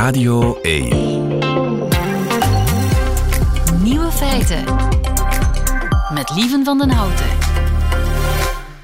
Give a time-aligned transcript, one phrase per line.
[0.00, 0.88] Radio 1.
[3.82, 4.64] Nieuwe feiten.
[6.14, 7.26] Met Lieven van den Houten.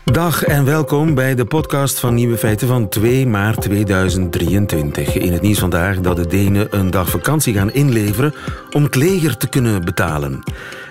[0.04, 5.14] Dag en welkom bij de podcast van Nieuwe Feiten van 2 maart 2023.
[5.14, 8.35] In het nieuws vandaag dat de Denen een dag vakantie gaan inleveren
[8.73, 10.43] om het leger te kunnen betalen.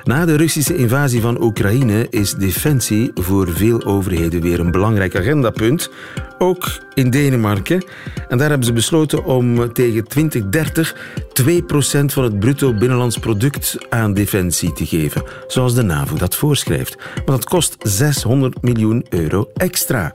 [0.05, 5.89] Na de Russische invasie van Oekraïne is defensie voor veel overheden weer een belangrijk agendapunt.
[6.37, 7.85] Ook in Denemarken.
[8.27, 10.95] En daar hebben ze besloten om tegen 2030
[11.41, 15.23] 2% van het bruto binnenlands product aan defensie te geven.
[15.47, 16.97] Zoals de NAVO dat voorschrijft.
[17.15, 20.13] Maar dat kost 600 miljoen euro extra.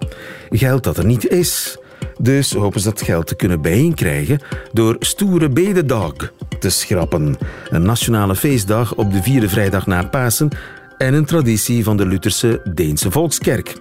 [0.50, 1.78] Geld dat er niet is.
[2.22, 4.40] Dus hopen ze dat geld te kunnen bijeenkrijgen
[4.72, 6.12] door Stoere Bededag
[6.58, 7.36] te schrappen.
[7.70, 10.48] Een nationale feestdag op de vierde vrijdag na Pasen
[10.98, 13.76] en een traditie van de Lutherse Deense Volkskerk.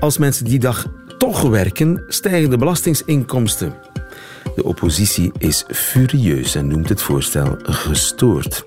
[0.00, 0.86] Als mensen die dag
[1.18, 3.74] toch werken, stijgen de belastingsinkomsten.
[4.56, 8.64] De oppositie is furieus en noemt het voorstel gestoord.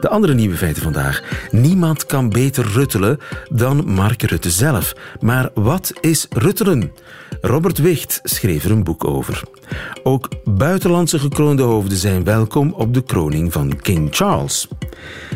[0.00, 1.22] De andere nieuwe feiten vandaag.
[1.50, 4.92] Niemand kan beter ruttelen dan Mark Rutte zelf.
[5.20, 6.92] Maar wat is ruttelen?
[7.40, 9.42] Robert Wicht schreef er een boek over.
[10.02, 14.68] Ook buitenlandse gekroonde hoofden zijn welkom op de kroning van King Charles.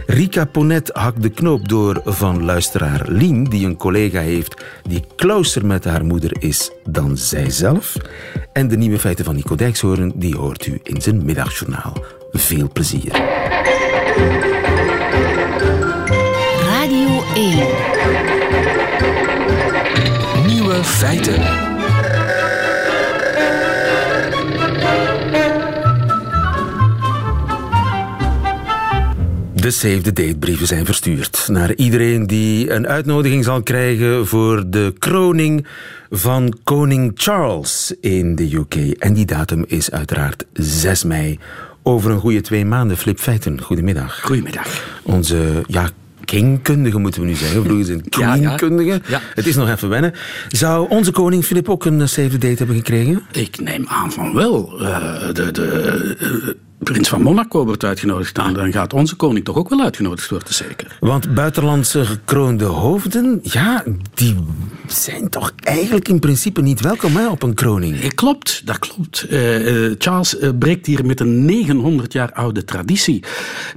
[0.06, 5.66] Rika Ponet hakt de knoop door van luisteraar Lien, die een collega heeft die closer
[5.66, 7.96] met haar moeder is dan zijzelf.
[8.52, 12.04] En de nieuwe feiten van Nico Dijkshoorn, die hoort u in zijn middagjournaal.
[12.30, 13.12] Veel plezier.
[16.68, 17.66] Radio 1.
[20.46, 21.73] Nieuwe feiten.
[29.64, 34.64] De Save the Date brieven zijn verstuurd naar iedereen die een uitnodiging zal krijgen voor
[34.66, 35.66] de kroning
[36.10, 38.74] van koning Charles in de UK.
[38.74, 41.38] En die datum is uiteraard 6 mei.
[41.82, 42.96] Over een goede twee maanden.
[42.96, 44.20] Flip Feiten, goedemiddag.
[44.20, 44.84] Goedemiddag.
[45.02, 45.90] Onze, ja,
[46.24, 47.64] kingkundige moeten we nu zeggen.
[47.64, 48.54] Vroeger zijn Ja, ja.
[48.54, 49.00] queenkundige.
[49.08, 49.20] Ja.
[49.34, 50.12] Het is nog even wennen.
[50.48, 53.22] Zou onze koning Filip ook een Save the Date hebben gekregen?
[53.32, 54.80] Ik neem aan van wel.
[54.80, 58.36] Eh, de, de, eh, prins van Monaco wordt uitgenodigd.
[58.36, 60.96] Nou, dan gaat onze koning toch ook wel uitgenodigd worden, zeker.
[61.00, 64.36] Want buitenlandse gekroonde hoofden, ja, die
[64.86, 68.00] zijn toch eigenlijk in principe niet welkom hè, op een kroning.
[68.00, 69.26] Eh, Klopt, dat klopt.
[69.30, 73.24] Eh, eh, Charles breekt hier met een 900 jaar oude traditie.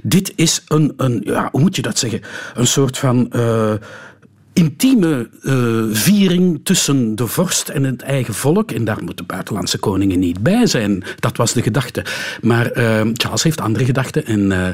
[0.02, 2.20] Dit is een, een ja, hoe moet je dat zeggen?
[2.54, 3.32] Een soort van
[4.52, 5.54] intieme eh,
[5.90, 8.70] viering tussen de vorst en het eigen volk.
[8.70, 11.04] En daar moeten buitenlandse koningen niet bij zijn.
[11.18, 12.04] Dat was de gedachte.
[12.42, 14.26] Maar eh, Charles heeft andere gedachten.
[14.26, 14.68] En eh,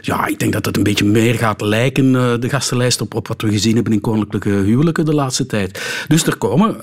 [0.00, 3.42] ja, ik denk dat het een beetje meer gaat lijken, de gastenlijst, op, op wat
[3.42, 6.04] we gezien hebben in koninklijke huwelijken de laatste tijd.
[6.08, 6.76] Dus er komen...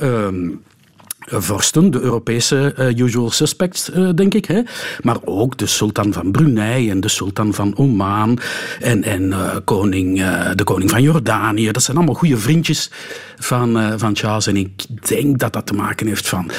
[1.26, 4.46] ehm, vorsten, de Europese eh, usual suspects, eh, denk ik.
[4.46, 4.62] Hè?
[5.02, 8.40] Maar ook de sultan van Brunei en de sultan van Oman
[8.80, 11.72] en, en eh, koning, eh, de koning van Jordanië.
[11.72, 12.92] Dat zijn allemaal goede vriendjes
[13.40, 14.48] van, eh, van Charles.
[14.48, 16.52] En ik denk dat dat te maken heeft van...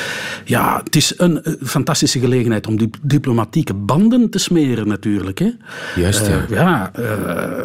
[0.45, 5.39] Ja, het is een eh, fantastische gelegenheid om die diplomatieke banden te smeren natuurlijk.
[5.39, 5.51] Hè?
[5.97, 6.33] Juist, ja.
[6.33, 7.65] Eh, ja, eh,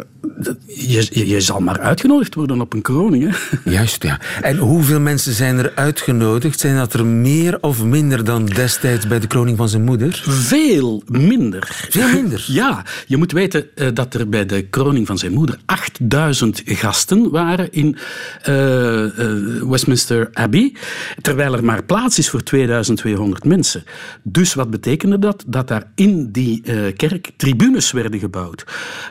[0.66, 3.30] je, je zal maar uitgenodigd worden op een kroning.
[3.30, 3.70] Hè?
[3.70, 4.20] Juist, ja.
[4.42, 6.60] En hoeveel mensen zijn er uitgenodigd?
[6.60, 10.22] Zijn dat er meer of minder dan destijds bij de kroning van zijn moeder?
[10.24, 11.86] Veel minder.
[11.90, 12.44] Veel minder?
[12.52, 17.30] Ja, je moet weten eh, dat er bij de kroning van zijn moeder 8000 gasten
[17.30, 17.96] waren in
[18.42, 20.74] eh, eh, Westminster Abbey,
[21.20, 23.84] terwijl er maar plaats is voor 2200 mensen.
[24.22, 25.44] Dus wat betekende dat?
[25.46, 28.64] Dat daar in die kerk tribunes werden gebouwd.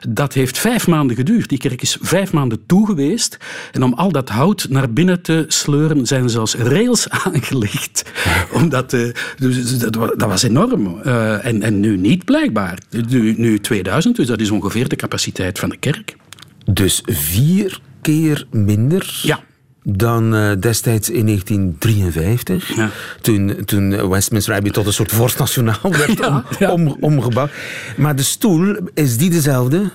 [0.10, 1.50] Dat heeft vijf maanden geduurd.
[1.50, 3.38] Die kerk is vijf maanden toe geweest.
[3.72, 7.71] En om al dat hout naar binnen te sleuren zijn zelfs rails aangelegd.
[8.62, 11.02] Omdat, eh, dus dat, wa- dat was enorm.
[11.04, 12.78] Eh, en, en nu niet blijkbaar.
[13.10, 16.16] Nu, nu 2000, dus dat is ongeveer de capaciteit van de kerk.
[16.66, 19.40] Dus vier keer minder Ja.
[19.84, 22.76] dan eh, destijds in 1953.
[22.76, 22.90] Ja.
[23.22, 26.72] Toen, toen Westminster Abbey tot een soort vorst nationaal werd Ja, om, ja.
[26.72, 27.52] om- omgebouwd.
[27.98, 29.92] Maar de stoel, is die dezelfde?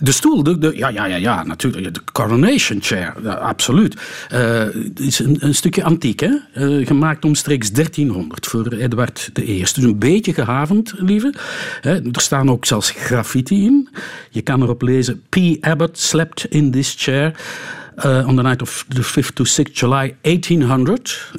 [0.00, 1.94] De stoel, de, de- ja, ja, ja, ja, natuurlijk.
[1.94, 3.96] De coronation chair, ja, absoluut.
[4.28, 6.30] Eh, Het is een, een stukje antiek, hè?
[6.52, 9.58] Eh, gemaakt omstreeks 1300 voor Edward I.
[9.58, 11.34] Dus een beetje gehavend, lieve.
[11.82, 13.88] Er staan ook zelfs graffiti in.
[14.30, 15.36] Je kan erop lezen: P.
[15.60, 17.34] Abbott slept in this chair.
[17.96, 21.30] eh, on the night of the 5th to 6th July 1800.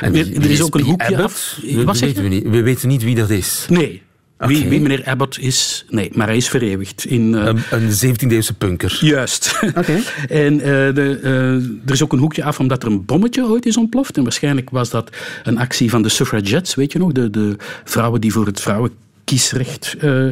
[0.00, 1.22] En er is ook een hoekje Abbott?
[1.24, 1.58] af.
[1.62, 2.48] We, weten we, niet.
[2.48, 3.66] we weten niet wie dat is.
[3.68, 4.02] Nee.
[4.38, 7.34] Wie, wie meneer Abbott is, nee, maar hij is vereeuwigd in...
[7.34, 8.98] eh, Een, een 17e-eeuwse punker.
[9.00, 9.58] Juist.
[9.78, 10.00] Oké.
[10.28, 11.54] en eh, de, eh,
[11.86, 14.16] er is ook een hoekje af omdat er een bommetje ooit is ontploft.
[14.16, 15.10] En waarschijnlijk was dat
[15.42, 17.12] een actie van de suffragettes, weet je nog?
[17.12, 20.26] De, de vrouwen die voor het vrouwenkiesrecht eh,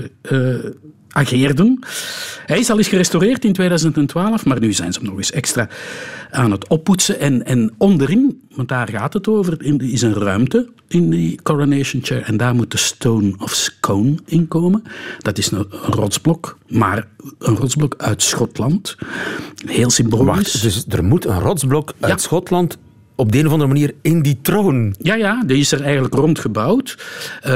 [1.13, 1.79] eh, ageerden.
[2.47, 5.69] Hij is al eens gerestaureerd in 2012, maar nu zijn ze hem nog eens extra
[6.31, 7.21] aan het oppoetsen.
[7.21, 12.05] En, en onderin, want daar gaat het over, in, is een ruimte in die coronation
[12.05, 12.23] chair.
[12.23, 14.83] En daar moet de Stone of Scone in komen.
[15.19, 18.97] Dat is een, een rotsblok, maar een rotsblok uit Schotland.
[19.67, 20.27] Heel symbolisch.
[20.27, 22.19] Wacht, dus er moet een rotsblok uit Ja.
[22.19, 22.79] Schotland
[23.15, 24.95] op de een of andere manier in die troon.
[24.99, 26.99] Ja, ja, die is er eigenlijk rond gebouwd.
[27.43, 27.53] Eh,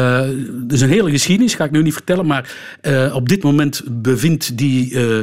[0.69, 3.83] Er is een hele geschiedenis, ga ik nu niet vertellen, maar eh, op dit moment
[3.91, 5.19] bevindt die eh,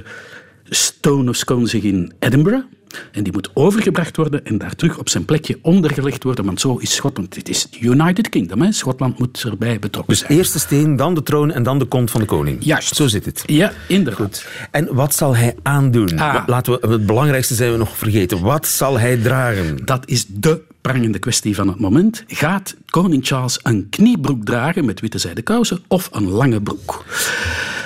[0.70, 2.66] Stone of Scone zich in Edinburgh.
[3.12, 6.78] En die moet overgebracht worden en daar terug op zijn plekje ondergelegd worden, want zo
[6.78, 7.34] is Schotland.
[7.34, 8.72] Dit is het United Kingdom, hè.
[8.72, 10.38] Schotland moet erbij betrokken Dus zijn.
[10.38, 12.58] eerst de steen, dan de troon en dan de kont van de koning.
[12.64, 12.96] Juist.
[12.96, 13.44] Zo zit het.
[13.46, 14.46] Ja, inderdaad.
[14.72, 16.20] En wat zal hij aandoen?
[16.20, 16.44] Ah.
[16.48, 18.42] Laten we, het belangrijkste zijn we nog vergeten.
[18.42, 19.78] Wat zal hij dragen?
[19.86, 22.24] Dat is de prangende kwestie van het moment.
[22.28, 27.04] Gaat koning Charles een kniebroek dragen met witte zijden kousen of een lange broek?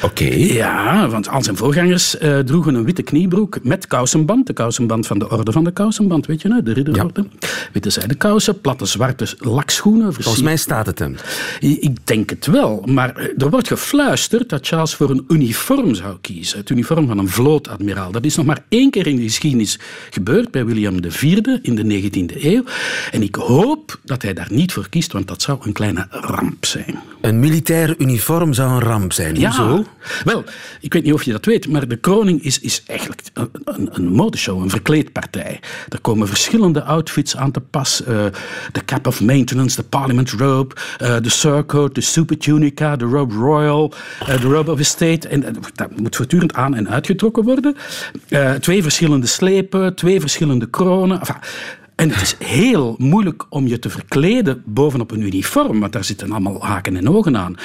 [0.02, 0.26] Oké.
[0.34, 4.48] Ja, want al zijn voorgangers eh, droegen een witte kniebroek met kousenband.
[4.48, 6.64] De kousenband van de orde van de kousenband, weet je, hè?
[6.64, 7.26] de ridderorde.
[7.74, 10.14] Witte zijden kousen, platte zwarte lakschoenen.
[10.14, 11.16] Volgens mij staat het hem.
[11.60, 16.18] Ik denk het wel, maar eh, er wordt gefluisterd dat Charles voor een uniform zou
[16.22, 16.58] kiezen.
[16.58, 18.12] Het uniform van een vlootadmiraal.
[18.12, 19.80] Dat is nog maar één keer in de geschiedenis
[20.10, 21.24] gebeurd bij William IV
[21.62, 22.64] in de 19e eeuw.
[23.12, 26.66] En ik hoop dat hij daar niet voor kiest, want dat zou een kleine ramp
[26.66, 27.00] zijn.
[27.22, 29.44] Een militair uniform zou een ramp zijn.
[29.46, 29.86] Hoezo?
[30.24, 30.44] Wel,
[30.82, 33.90] ik weet niet of je dat weet, maar de kroning is, is eigenlijk een, een,
[33.92, 35.60] een modeshow, een verkleedpartij.
[35.90, 38.04] Er komen verschillende outfits aan te pas.
[38.04, 38.26] eh,
[38.72, 43.34] de cap of maintenance, de parliament robe, eh, de surcoat, de super tunica, de robe
[43.36, 45.28] royal, eh, de robe of estate.
[45.28, 47.76] En dat moet voortdurend aan en uitgetrokken worden.
[48.60, 51.20] Twee verschillende slepen, twee verschillende kronen.
[51.20, 51.36] Enfin,
[51.98, 56.32] en het is heel moeilijk om je te verkleden bovenop een uniform, want daar zitten
[56.32, 57.56] allemaal haken en ogen aan.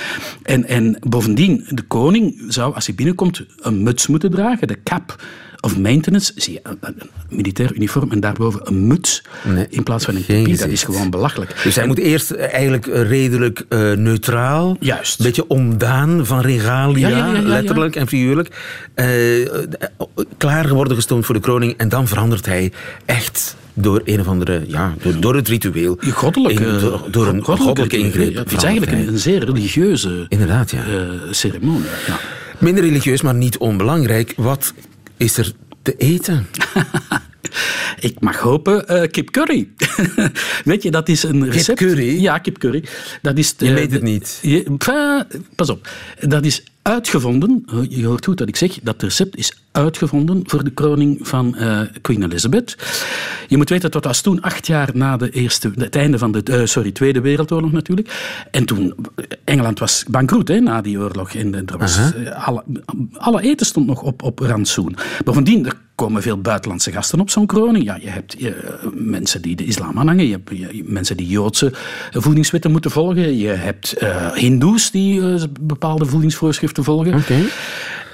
[0.43, 5.23] En, en bovendien, de koning zou, als hij binnenkomt, een muts moeten dragen, de cap
[5.61, 6.32] of maintenance.
[6.37, 6.96] Zie je, een,
[7.29, 10.56] militair uniform en daarboven een muts Nee, in plaats van een kepi.
[10.56, 11.61] Dat is gewoon belachelijk.
[11.62, 15.19] Dus hij moet eerst eh, eigenlijk eh, redelijk eh, neutraal, Juist.
[15.19, 17.46] een beetje ontdaan van regalia, Ja, ja, ja, ja, ja.
[17.49, 18.49] letterlijk en figuurlijk,
[18.94, 19.06] eh,
[20.37, 22.73] klaar worden gestoomd voor de koning en dan verandert hij
[23.05, 25.99] echt door een of andere, ja, door, door het ritueel.
[26.01, 28.33] Goddelijk, In- eh, door, door een goddelijke ingreep.
[28.33, 30.85] Ja, het is eigenlijk een, een zeer religieuze Inderdaad, ja.
[30.85, 31.89] eh, ceremonie.
[32.07, 32.19] Ja.
[32.59, 34.33] Minder religieus, maar niet onbelangrijk.
[34.37, 34.75] Wat
[35.17, 35.53] is er
[35.83, 36.47] te eten?
[38.01, 39.69] Ik mag hopen eh, kip curry.
[40.65, 41.79] Weet je, dat is een recept.
[41.79, 42.21] curry?
[42.21, 42.85] Ja, kip curry.
[43.23, 44.39] Dat is Je eh, weet het de- niet.
[44.43, 44.77] Je-
[45.57, 45.89] pas op.
[46.21, 47.65] Dat is uitgevonden.
[47.89, 48.79] Je hoort goed dat ik zeg.
[48.83, 52.77] Dat recept is uitgevonden voor de kroning van eh, Queen Elizabeth.
[53.49, 56.43] Je moet weten, dat was toen acht jaar na de eerste, het einde van de
[56.43, 58.41] eh, sorry, Tweede Wereldoorlog natuurlijk.
[58.51, 58.95] En toen,
[59.45, 61.35] Engeland was bankroet hè, na die oorlog.
[61.35, 62.65] En, er was, eh, alle,
[63.13, 64.97] alle eten stond nog op, op rantsoen.
[65.25, 67.85] Bovendien, er komen veel buitenlandse gasten op zo'n kroning.
[67.85, 68.53] Ja, je hebt eh,
[68.95, 70.27] mensen die de islam aanhangen.
[70.27, 71.73] Je hebt je- mensen die Joodse
[72.11, 73.37] voedingswetten moeten volgen.
[73.39, 77.15] Je hebt eh hindoes die eh, bepaalde voedingsvoorschriften volgen.
[77.15, 77.37] Oké.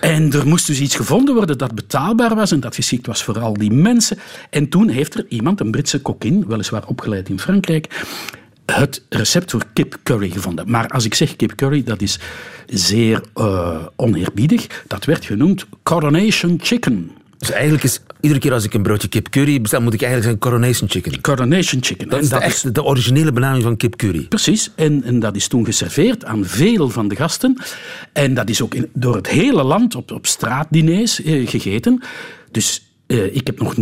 [0.00, 3.38] En er moest dus iets gevonden worden dat betaalbaar was en dat geschikt was voor
[3.38, 4.18] al die mensen.
[4.50, 8.04] En toen heeft er iemand, een Britse kokkin, weliswaar opgeleid in Frankrijk,
[8.66, 10.70] het recept voor kip curry gevonden.
[10.70, 12.18] Maar als ik zeg kip curry, dat is
[12.66, 14.84] zeer eh, oneerbiedig.
[14.86, 17.10] Dat werd genoemd coronation chicken.
[17.38, 20.32] Dus eigenlijk is iedere keer als ik een broodje kip curry bestel, moet ik eigenlijk
[20.32, 21.20] zeggen coronation chicken.
[21.20, 22.08] Coronation chicken.
[22.08, 24.26] Dat En is de, echt, de originele benaming van kip curry.
[24.28, 27.56] Precies, en, en dat is toen geserveerd aan veel van de gasten.
[28.12, 32.02] En dat is ook in, door het hele land op, op straatdiners eh, gegeten.
[32.50, 33.74] Dus eh, ik heb nog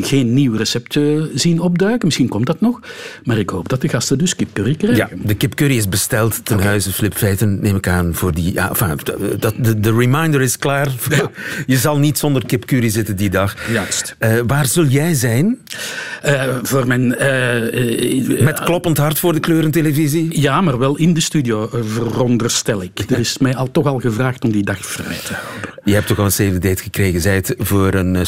[0.00, 0.98] geen nieuw recept
[1.34, 2.06] zien opduiken.
[2.06, 2.80] Misschien komt dat nog.
[3.24, 5.16] Maar ik hoop dat de gasten dus kip curry krijgen.
[5.16, 8.52] Ja, de kip curry is besteld ten huize Flip Feiten, neem ik aan, voor die...
[8.52, 8.98] Ja, enfin,
[9.38, 10.92] dat, de, de reminder is klaar.
[11.66, 13.56] Je zal niet zonder kip curry zitten die dag.
[13.72, 14.16] Juist.
[14.18, 15.58] Eh, waar zul jij zijn?
[16.22, 17.08] Eh, voor mijn...
[18.40, 20.40] Met kloppend hart voor de kleurentelevisie?
[20.40, 23.04] ja, maar wel in de studio, veronderstel ik.
[23.08, 25.70] Er is mij al toch al gevraagd om die dag vrij te houden.
[25.84, 28.24] Je hebt toch al een save date gekregen, zei het, voor een eh,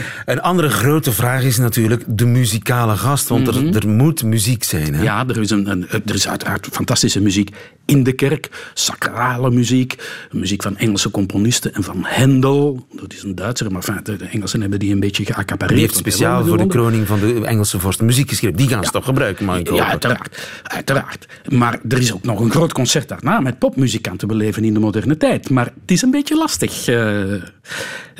[0.24, 4.94] Een andere grote vraag is natuurlijk de muzikale gast, want er, er moet muziek zijn.
[4.94, 5.02] Hè?
[5.02, 7.50] Ja, er is, een, een, er is uiteraard fantastische muziek
[7.84, 9.96] in de kerk, sacrale muziek,
[10.30, 12.86] muziek van Engelse componisten en van Handel.
[12.92, 15.78] Dat is een Duitser, maar enfin, de Engelsen hebben die een beetje geaccapareerd.
[15.78, 18.56] Die heeft speciaal voor de kroning van de Engelse vorst muziek geschreven.
[18.56, 21.26] Die gaan ze toch gebruiken, ik Ja, uiteraard, uiteraard.
[21.48, 25.16] Maar er is ook nog een groot concert daarna met popmuzikanten beleven in de moderne
[25.16, 25.50] tijd.
[25.50, 27.42] Maar het is een beetje lastig uh,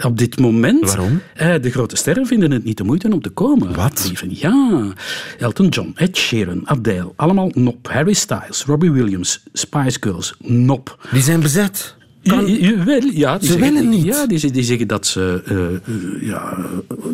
[0.03, 0.85] op dit moment.
[0.85, 1.21] Waarom?
[1.37, 3.75] Uh, de grote sterren vinden het niet de moeite om te komen.
[3.75, 4.05] Wat?
[4.07, 4.29] Lieven.
[4.31, 4.93] Ja.
[5.39, 7.89] Elton John, Ed Sheeran, Adele, allemaal nop.
[7.89, 11.09] Harry Styles, Robbie Williams, Spice Girls, nop.
[11.13, 11.97] Die zijn bezet.
[12.23, 12.45] Kan...
[12.85, 14.05] Wel, ja, die ze zeggen, willen niet.
[14.05, 16.57] Ja, die, die zeggen dat ze uh, uh, ja,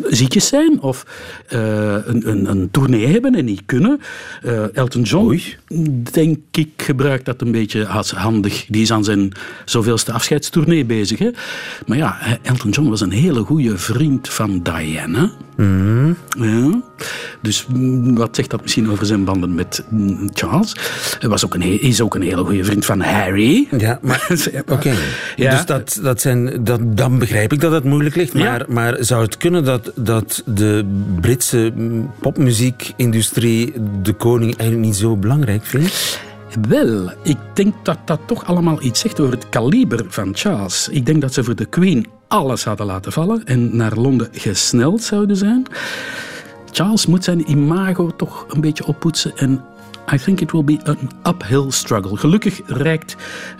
[0.09, 1.05] ziekjes zijn of
[1.53, 1.59] uh,
[2.05, 3.99] een, een, een tournee hebben en niet kunnen.
[4.73, 5.55] Elton John, Oei.
[6.11, 8.65] denk ik, gebruikt dat een beetje als handig.
[8.67, 9.31] Die is aan zijn
[9.65, 11.19] zoveelste afscheidstournee bezig.
[11.19, 11.29] Hè?
[11.85, 15.31] Maar ja, Elton John was een hele goede vriend van Diana.
[15.59, 16.17] Mm.
[16.37, 16.81] Ja.
[17.41, 17.65] Dus
[18.03, 19.83] wat zegt dat misschien over zijn banden met
[20.33, 20.75] Charles?
[21.19, 23.67] Hij was ook een, is ook een hele goede vriend van Harry.
[23.77, 24.27] Ja, maar
[24.61, 24.73] oké.
[24.73, 24.95] Okay.
[25.35, 25.51] Ja.
[25.51, 28.33] Dus dat, dat zijn, dat, dan begrijp ik dat het moeilijk ligt.
[28.33, 28.65] Maar, ja.
[28.67, 30.85] maar zou het kunnen dat, dat de
[31.21, 31.73] Britse
[32.19, 36.19] popmuziekindustrie de koning eigenlijk niet zo belangrijk vindt?
[36.67, 40.89] Wel, ik denk dat dat toch allemaal iets zegt over het kaliber van Charles.
[40.91, 45.03] Ik denk dat ze voor de Queen alles hadden laten vallen en naar Londen gesneld
[45.03, 45.65] zouden zijn.
[46.71, 49.63] Charles moet zijn imago toch een beetje oppoetsen en
[50.13, 52.17] I think it will be an uphill struggle.
[52.17, 53.15] Gelukkig reikt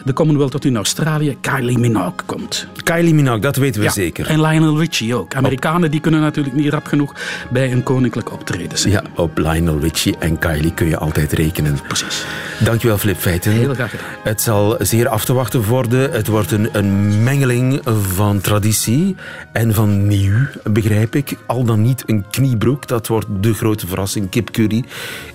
[0.06, 1.38] de Commonwealth tot in Australië.
[1.42, 2.68] Kylie Minogue komt.
[2.84, 4.28] Kylie Minogue, dat weten we ja, zeker.
[4.28, 5.36] En Lionel Richie ook.
[5.36, 7.14] Amerikanen die kunnen natuurlijk niet rap genoeg
[7.50, 8.94] bij een koninklijk optreden zijn.
[8.94, 11.80] Ja, op Lionel Richie en Kylie kun je altijd rekenen.
[11.88, 12.26] Precies.
[12.60, 13.52] Dankjewel, Flip Feiten.
[13.52, 14.06] Heel graag gedaan.
[14.24, 16.12] Het zal zeer af te wachten worden.
[16.12, 17.82] Het wordt een, een mengeling
[18.14, 19.16] van traditie
[19.52, 21.38] en van nieuw, begrijp ik.
[21.46, 22.88] Al dan niet een kniebroek.
[22.88, 24.30] Dat wordt de grote verrassing.
[24.30, 24.84] Kip curry.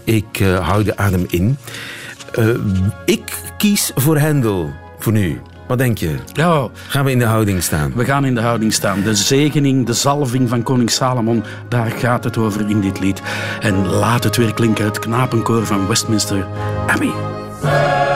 [0.04, 1.58] Ik uh, hou de adem in.
[2.38, 2.48] Uh,
[3.04, 5.40] ik kies voor Hendel, voor nu.
[5.66, 6.16] Wat denk je?
[6.32, 7.92] Ja, gaan we in de houding staan?
[7.94, 9.02] We gaan in de houding staan.
[9.02, 13.22] De zegening, de zalving van koning Salomon, daar gaat het over in dit lied.
[13.60, 16.46] En laat het weer klinken, het knapenkoor van Westminster
[16.86, 18.13] Abbey.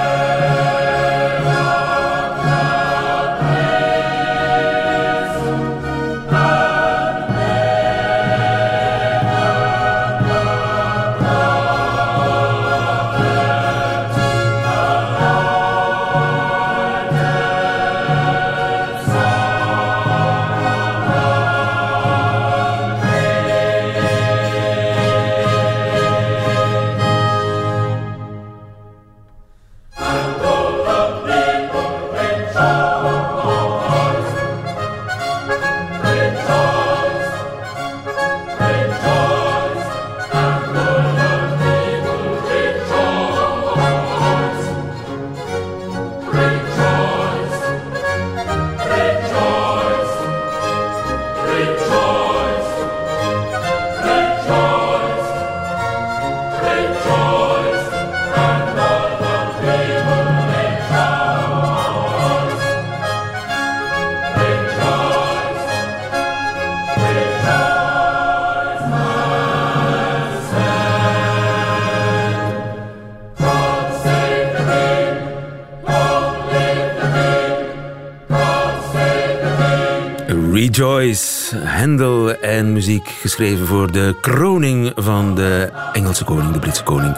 [83.47, 87.17] Voor de kroning van de Engelse koning, de Britse koning.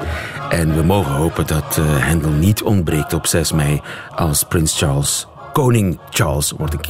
[0.50, 3.80] En we mogen hopen dat uh, Handel niet ontbreekt op 6 mei
[4.14, 6.74] als Prins Charles, koning Charles wordt.
[6.74, 6.88] Ik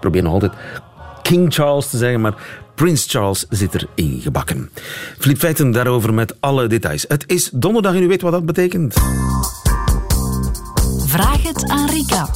[0.00, 0.52] probeer nog altijd
[1.22, 2.34] King Charles te zeggen, maar
[2.74, 4.70] Prins Charles zit erin gebakken.
[5.18, 7.04] Flip Feiten daarover met alle details.
[7.08, 8.94] Het is donderdag en u weet wat dat betekent.
[11.06, 12.28] Vraag het aan Rika.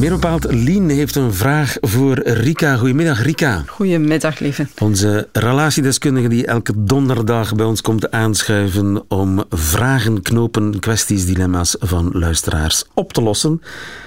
[0.00, 2.76] Meer bepaald, Lien heeft een vraag voor Rika.
[2.76, 3.62] Goedemiddag, Rika.
[3.66, 4.66] Goedemiddag, lieve.
[4.78, 12.10] Onze relatiedeskundige die elke donderdag bij ons komt aanschuiven om vragen, knopen, kwesties, dilemma's van
[12.12, 13.62] luisteraars op te lossen.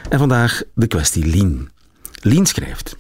[0.10, 1.70] En vandaag de kwestie Lien.
[2.22, 2.98] Lien schrijft...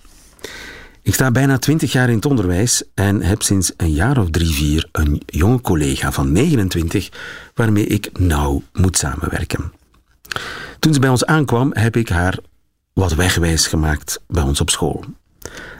[1.01, 4.53] Ik sta bijna twintig jaar in het onderwijs en heb sinds een jaar of drie,
[4.53, 7.09] vier een jonge collega van 29
[7.53, 9.71] waarmee ik nauw moet samenwerken.
[10.79, 12.37] Toen ze bij ons aankwam, heb ik haar
[12.93, 15.03] wat wegwijs gemaakt bij ons op school.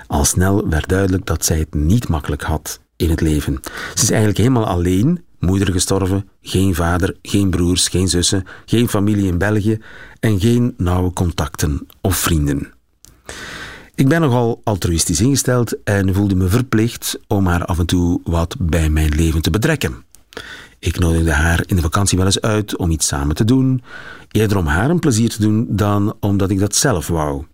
[0.07, 3.59] Al snel werd duidelijk dat zij het niet makkelijk had in het leven.
[3.93, 9.27] Ze is eigenlijk helemaal alleen, moeder gestorven, geen vader, geen broers, geen zussen, geen familie
[9.27, 9.79] in België
[10.19, 12.73] en geen nauwe contacten of vrienden.
[13.95, 18.55] Ik ben nogal altruïstisch ingesteld en voelde me verplicht om haar af en toe wat
[18.59, 20.03] bij mijn leven te betrekken.
[20.83, 23.83] Ik nodigde haar in de vakantie wel eens uit om iets samen te doen,
[24.31, 27.45] eerder om haar een plezier te doen dan omdat ik dat zelf wou.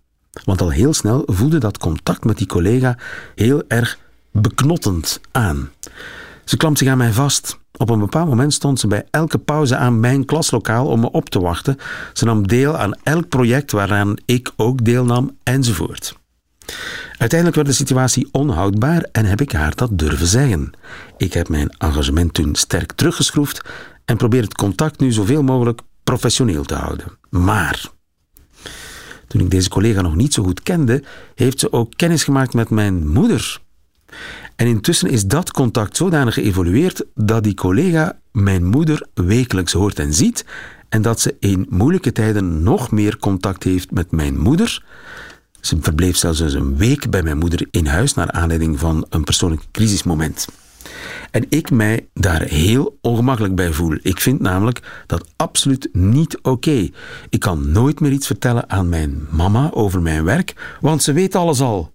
[0.44, 2.96] Want al heel snel voelde dat contact met die collega
[3.34, 3.98] heel erg
[4.32, 5.70] beknottend aan.
[6.44, 7.58] Ze klampt zich aan mij vast.
[7.76, 11.28] Op een bepaald moment stond ze bij elke pauze aan mijn klaslokaal om me op
[11.28, 11.76] te wachten.
[12.12, 16.19] Ze nam deel aan elk project waaraan ik ook deelnam, enzovoort.
[17.18, 20.72] Uiteindelijk werd de situatie onhoudbaar en heb ik haar dat durven zeggen.
[21.16, 23.60] Ik heb mijn engagement toen sterk teruggeschroefd
[24.04, 27.06] en probeer het contact nu zoveel mogelijk professioneel te houden.
[27.30, 27.90] Maar
[29.26, 31.02] toen ik deze collega nog niet zo goed kende,
[31.34, 33.60] heeft ze ook kennis gemaakt met mijn moeder.
[34.56, 40.14] En intussen is dat contact zodanig geëvolueerd dat die collega mijn moeder wekelijks hoort en
[40.14, 40.44] ziet
[40.88, 44.84] en dat ze in moeilijke tijden nog meer contact heeft met mijn moeder.
[45.60, 49.24] Ze verbleef zelfs eens een week bij mijn moeder in huis naar aanleiding van een
[49.24, 50.46] persoonlijk crisismoment.
[51.30, 53.98] En ik mij daar heel ongemakkelijk bij voel.
[54.02, 56.88] Ik vind namelijk dat absoluut niet oké.
[57.28, 61.34] Ik kan nooit meer iets vertellen aan mijn mama over mijn werk, want ze weet
[61.34, 61.92] alles al.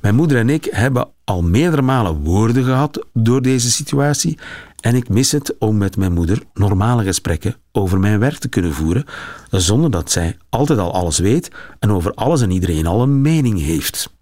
[0.00, 4.38] Mijn moeder en ik hebben al meerdere malen woorden gehad door deze situatie
[4.82, 8.72] en ik mis het om met mijn moeder normale gesprekken over mijn werk te kunnen
[8.72, 9.04] voeren,
[9.50, 13.60] zonder dat zij altijd al alles weet en over alles en iedereen al een mening
[13.60, 14.12] heeft.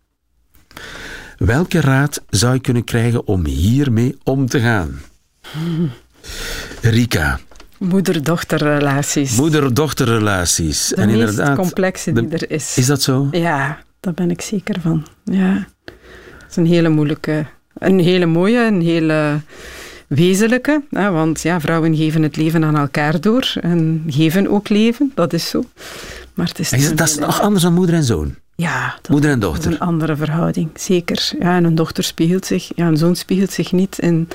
[1.37, 5.01] Welke raad zou ik kunnen krijgen om hiermee om te gaan?
[6.81, 7.41] Rika.
[7.79, 9.37] Moeder-dochterrelaties.
[9.37, 10.89] Moeder-dochterrelaties.
[10.89, 12.77] De en meest inderdaad, complexe die er is.
[12.77, 13.29] Is dat zo?
[13.31, 15.07] Ja, daar ben ik zeker van.
[15.25, 15.69] Ja.
[15.85, 17.47] Het is een hele moeilijke,
[17.79, 19.41] een hele mooie, een hele
[20.11, 20.83] wezenlijke.
[20.91, 25.33] Hè, want ja, vrouwen geven het leven aan elkaar door en geven ook leven, dat
[25.33, 25.65] is zo.
[26.35, 28.35] Maar het is, is dat is nog anders dan moeder en zoon?
[28.55, 29.71] Ja, dat, moeder en dochter.
[29.71, 31.33] is een andere verhouding, zeker.
[31.39, 34.29] Ja, en een dochter spiegelt zich, ja, een zoon spiegelt zich niet in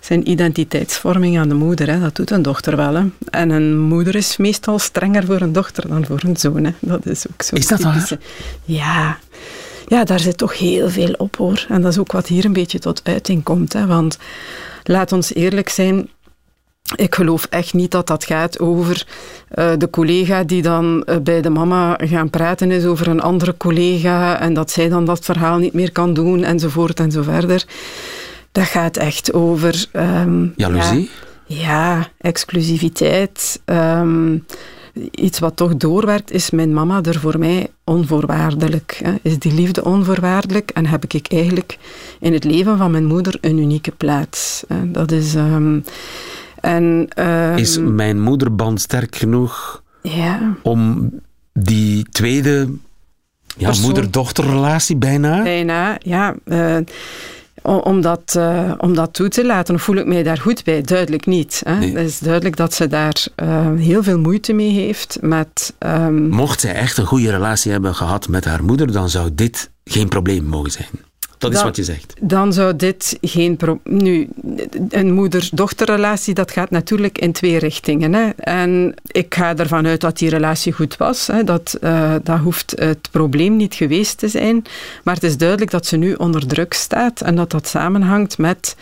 [0.00, 1.90] zijn identiteitsvorming aan de moeder.
[1.90, 2.00] Hè.
[2.00, 2.94] Dat doet een dochter wel.
[2.94, 3.04] Hè.
[3.30, 6.64] En een moeder is meestal strenger voor een dochter dan voor een zoon.
[6.64, 6.70] Hè.
[6.80, 7.56] Dat is ook zo.
[7.56, 8.18] Is dat typische.
[8.18, 8.76] waar?
[8.76, 9.18] Ja.
[9.88, 11.66] ja, daar zit toch heel veel op hoor.
[11.68, 13.72] En dat is ook wat hier een beetje tot uiting komt.
[13.72, 13.86] Hè.
[13.86, 14.18] Want
[14.88, 16.08] laat ons eerlijk zijn,
[16.94, 19.06] ik geloof echt niet dat dat gaat over
[19.54, 23.56] uh, de collega die dan uh, bij de mama gaan praten is over een andere
[23.56, 27.64] collega en dat zij dan dat verhaal niet meer kan doen enzovoort en zo verder.
[28.52, 29.86] Dat gaat echt over...
[29.92, 31.10] Um, Jaloezie?
[31.46, 33.60] Ja, ja exclusiviteit.
[33.64, 34.46] Um,
[35.10, 39.00] iets wat toch doorwerkt, is mijn mama er voor mij onvoorwaardelijk.
[39.02, 39.14] Hè?
[39.22, 41.78] Is die liefde onvoorwaardelijk en heb ik eigenlijk
[42.20, 44.64] in het leven van mijn moeder een unieke plaats.
[44.68, 44.90] Hè?
[44.90, 45.34] Dat is...
[45.34, 45.84] Um,
[46.60, 50.56] en, um, is mijn moederband sterk genoeg ja.
[50.62, 51.10] om
[51.52, 52.68] die tweede
[53.56, 55.42] ja, moeder-dochterrelatie bijna?
[55.42, 56.34] Bijna, ja.
[56.44, 56.76] Uh,
[57.66, 59.80] om dat, uh, om dat toe te laten.
[59.80, 60.82] voel ik mij daar goed bij?
[60.82, 61.62] Duidelijk niet.
[61.64, 61.74] Hè?
[61.74, 65.74] Het is duidelijk dat ze daar uh, heel veel moeite mee heeft met...
[65.78, 66.28] Um...
[66.28, 70.08] Mocht zij echt een goede relatie hebben gehad met haar moeder, dan zou dit geen
[70.08, 71.05] probleem mogen zijn.
[71.38, 72.14] Dat is wat je zegt.
[72.20, 74.02] Dan zou dit geen probleem...
[74.02, 74.28] Nu,
[74.88, 78.14] een moeder-dochterrelatie, dat gaat natuurlijk in twee richtingen.
[78.14, 78.28] Hè.
[78.36, 81.26] En ik ga ervan uit dat die relatie goed was.
[81.26, 81.44] Hè.
[81.44, 84.64] Dat, uh, dat hoeft het probleem niet geweest te zijn.
[85.04, 88.76] Maar het is duidelijk dat ze nu onder druk staat en dat dat samenhangt met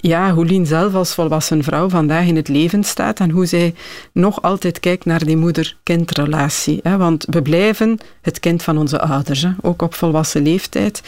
[0.00, 3.74] ja, hoe Lien zelf als volwassen vrouw vandaag in het leven staat en hoe zij
[4.12, 6.80] nog altijd kijkt naar die moeder-kindrelatie.
[6.82, 11.02] Want we blijven het kind van onze ouders, ook op volwassen leeftijd.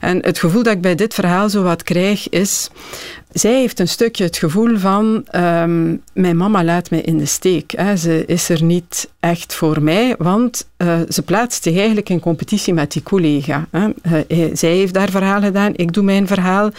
[0.00, 2.70] En het gevoel dat ik bij dit verhaal zo wat krijg is,
[3.32, 7.72] zij heeft een stukje het gevoel van, um, mijn mama laat mij in de steek.
[7.76, 7.96] Hè.
[7.96, 12.74] Ze is er niet echt voor mij, want uh, ze plaatst zich eigenlijk in competitie
[12.74, 13.66] met die collega.
[13.70, 13.88] Hè.
[14.28, 16.70] Uh, zij heeft haar verhaal gedaan, ik doe mijn verhaal.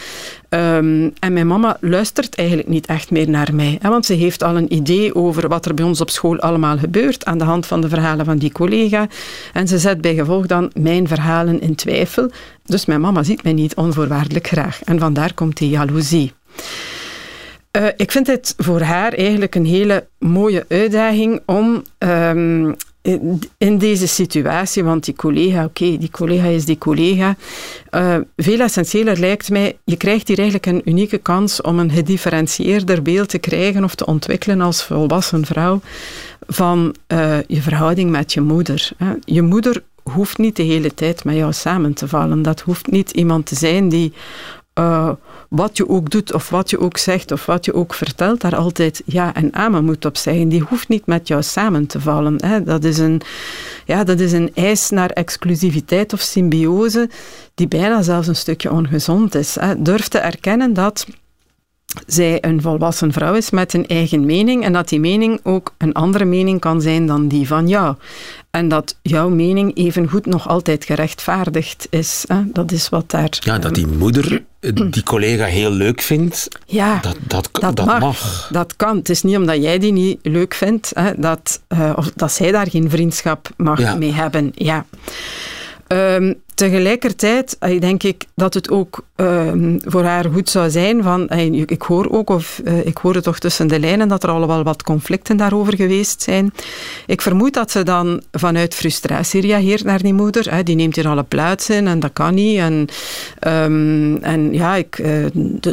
[0.49, 3.77] Um, en mijn mama luistert eigenlijk niet echt meer naar mij.
[3.81, 6.77] Hè, want ze heeft al een idee over wat er bij ons op school allemaal
[6.77, 9.07] gebeurt aan de hand van de verhalen van die collega.
[9.53, 12.29] En ze zet bij gevolg dan mijn verhalen in twijfel.
[12.65, 14.83] Dus mijn mama ziet mij niet onvoorwaardelijk graag.
[14.83, 16.33] En vandaar komt die jaloezie.
[17.77, 22.75] Uh, ik vind het voor haar eigenlijk een hele mooie uitdaging om um,
[23.57, 27.35] in deze situatie, want die collega, oké, die collega is die collega.
[27.91, 33.01] Uh, veel essentiëler lijkt mij, je krijgt hier eigenlijk een unieke kans om een gedifferentieerder
[33.01, 35.81] beeld te krijgen of te ontwikkelen als volwassen vrouw
[36.47, 38.89] van uh, je verhouding met je moeder.
[39.25, 42.41] Je moeder hoeft niet de hele tijd met jou samen te vallen.
[42.41, 44.13] Dat hoeft niet iemand te zijn die
[44.79, 45.09] uh,
[45.49, 48.55] wat je ook doet, of wat je ook zegt, of wat je ook vertelt, daar
[48.55, 50.49] altijd ja en amen moet op zeggen.
[50.49, 52.45] Die hoeft niet met jou samen te vallen.
[52.45, 52.63] Hè.
[52.63, 53.21] Dat, is een,
[53.85, 57.09] ja, dat is een eis naar exclusiviteit of symbiose,
[57.55, 59.55] die bijna zelfs een stukje ongezond is.
[59.59, 59.81] Hè.
[59.81, 61.05] Durf te erkennen dat
[62.05, 65.93] zij een volwassen vrouw is met een eigen mening en dat die mening ook een
[65.93, 67.95] andere mening kan zijn dan die van jou.
[68.51, 72.23] En dat jouw mening evengoed nog altijd gerechtvaardigd is.
[72.27, 72.41] Hè?
[72.45, 73.29] Dat is wat daar...
[73.39, 77.17] Ja, dat die moeder eh, die collega heel leuk vindt, ja, dat,
[77.51, 78.97] dat, dat, mag, Dat kan.
[78.97, 82.51] Het is niet omdat jij die niet leuk vindt, hè, dat, uh, of dat zij
[82.51, 83.95] daar geen vriendschap mag ja.
[83.95, 84.51] mee hebben.
[84.53, 84.85] Ja.
[85.91, 91.29] Um, tegelijkertijd denk ik dat het ook um, voor haar goed zou zijn van,
[91.65, 94.63] ik hoor ook, of uh, ik hoorde toch tussen de lijnen dat er al wel
[94.63, 96.53] wat conflicten daarover geweest zijn.
[97.05, 100.63] Ik vermoed dat ze dan vanuit frustratie reageert naar die moeder.
[100.63, 102.57] Die neemt hier alle plaats in en dat kan niet.
[102.57, 102.87] En,
[103.47, 105.03] um, en ja, ik,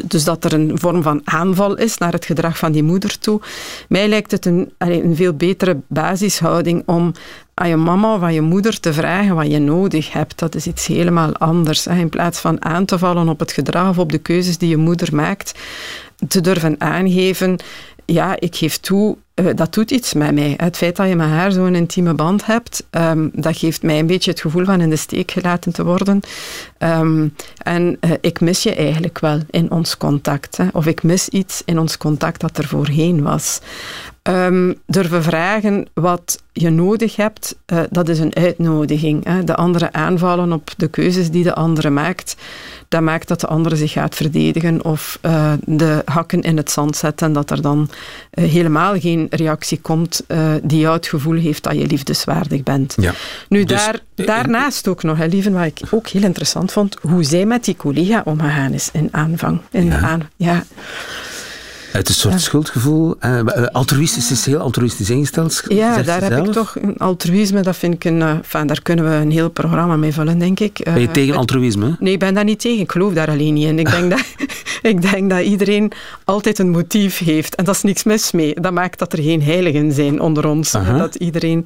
[0.04, 3.40] dus dat er een vorm van aanval is naar het gedrag van die moeder toe.
[3.88, 7.12] Mij lijkt het een, een veel betere basishouding om
[7.58, 10.38] aan je mama of aan je moeder te vragen wat je nodig hebt.
[10.38, 11.86] Dat is iets helemaal anders.
[11.86, 14.76] In plaats van aan te vallen op het gedrag of op de keuzes die je
[14.76, 15.58] moeder maakt,
[16.28, 17.58] te durven aangeven,
[18.12, 20.54] ja, ik geef toe, uh, dat doet iets met mij.
[20.56, 24.06] Het feit dat je met haar zo'n intieme band hebt, um, dat geeft mij een
[24.06, 26.20] beetje het gevoel van in de steek gelaten te worden.
[26.78, 30.56] Um, en uh, ik mis je eigenlijk wel in ons contact.
[30.56, 30.66] Hè.
[30.72, 33.60] Of ik mis iets in ons contact dat er voorheen was.
[34.28, 39.24] Um, durven vragen wat je nodig hebt, uh, dat is een uitnodiging.
[39.24, 39.44] Hè.
[39.44, 42.36] De andere aanvallen op de keuzes die de andere maakt,
[42.88, 46.96] dat maakt dat de andere zich gaat verdedigen of uh, de hakken in het zand
[46.96, 47.90] zet en dat er dan
[48.34, 50.24] uh, helemaal geen reactie komt
[50.62, 52.94] die jou het gevoel heeft dat je liefdeswaardig bent.
[53.00, 53.12] Ja.
[53.48, 57.22] Nu, dus, daar, daarnaast ook nog, hè, lieve, wat ik ook heel interessant vond, hoe
[57.22, 59.60] zij met die collega omgegaan is in aanvang.
[59.70, 60.00] In ja.
[60.00, 60.64] Aan, ja.
[61.98, 63.14] Uit een soort schuldgevoel.
[63.24, 65.62] Uh, altruïstisch is heel altruïstisch ingesteld.
[65.68, 67.60] Ja, daar heb ik toch een altruïsme.
[67.60, 68.20] Dat vind ik een.
[68.20, 70.80] Uh, daar kunnen we een heel programma mee vullen, denk ik.
[70.84, 71.96] Ben je tegen altruïsme?
[72.00, 72.80] Nee, ik ben daar niet tegen.
[72.80, 73.78] Ik geloof daar alleen niet in.
[73.78, 74.24] Ik denk, dat,
[74.82, 75.92] ik denk dat iedereen
[76.24, 77.54] altijd een motief heeft.
[77.54, 78.54] En dat is niks mis mee.
[78.60, 80.70] Dat maakt dat er geen heiligen zijn onder ons.
[80.70, 81.64] Dat iedereen.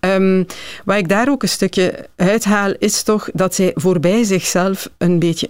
[0.00, 0.46] Um,
[0.84, 5.48] wat ik daar ook een stukje uithaal, is toch dat zij voorbij zichzelf een beetje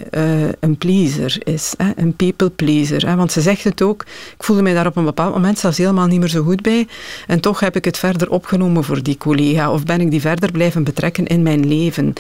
[0.61, 1.75] een pleaser is.
[1.77, 1.91] Hè?
[1.97, 3.07] Een people pleaser.
[3.07, 3.17] Hè?
[3.17, 4.05] Want ze zegt het ook.
[4.37, 6.87] Ik voelde mij daar op een bepaald moment zelfs helemaal niet meer zo goed bij.
[7.27, 9.73] En toch heb ik het verder opgenomen voor die collega.
[9.73, 12.13] Of ben ik die verder blijven betrekken in mijn leven.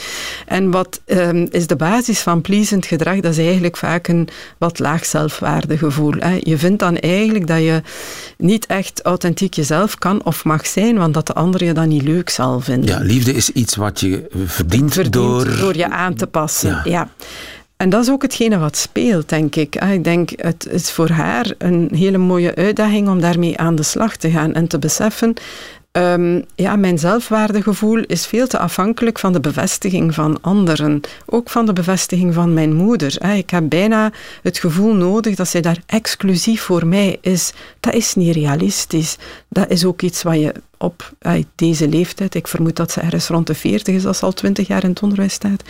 [0.46, 3.20] En wat um, is de basis van pleasend gedrag?
[3.20, 4.28] Dat is eigenlijk vaak een
[4.59, 6.14] wat laag zelfwaardegevoel.
[6.18, 6.38] Hè.
[6.40, 7.83] Je vindt dan eigenlijk dat je
[8.38, 12.02] niet echt authentiek jezelf kan of mag zijn, want dat de ander je dan niet
[12.02, 12.88] leuk zal vinden.
[12.90, 15.57] Ja, liefde is iets wat je verdient, verdient door...
[15.57, 16.70] door je aan te passen.
[16.70, 16.83] ja.
[16.85, 17.09] ja.
[17.83, 19.75] En dat is ook hetgene wat speelt, denk ik.
[19.75, 24.16] Ik denk, het is voor haar een hele mooie uitdaging om daarmee aan de slag
[24.16, 25.35] te gaan en te beseffen
[25.99, 31.01] Um, ja, mijn zelfwaardegevoel is veel te afhankelijk van de bevestiging van anderen.
[31.27, 33.35] Ook van de bevestiging van mijn moeder.
[33.37, 37.53] Ik heb bijna het gevoel nodig dat zij daar exclusief voor mij is.
[37.81, 39.16] Dat is niet realistisch.
[39.49, 41.12] Dat is ook iets wat je op
[41.55, 44.66] deze leeftijd, ik vermoed dat ze ergens rond de 40 is, als ze al 20
[44.66, 45.62] jaar in het onderwijs staat.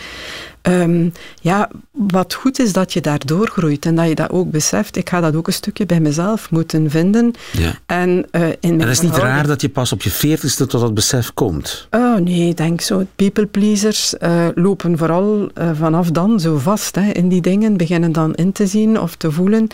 [0.67, 4.95] Um, ja, wat goed is dat je daar doorgroeit en dat je dat ook beseft.
[4.95, 7.33] Ik ga dat ook een stukje bij mezelf moeten vinden.
[7.51, 7.79] Ja.
[7.85, 10.71] En, uh, in en dat is niet raar dat je pas op je 40ste tot
[10.71, 11.87] dat besef komt?
[11.91, 13.05] Oh nee, ik denk zo.
[13.15, 18.11] People pleasers uh, lopen vooral uh, vanaf dan zo vast hè, in die dingen, beginnen
[18.11, 19.67] dan in te zien of te voelen.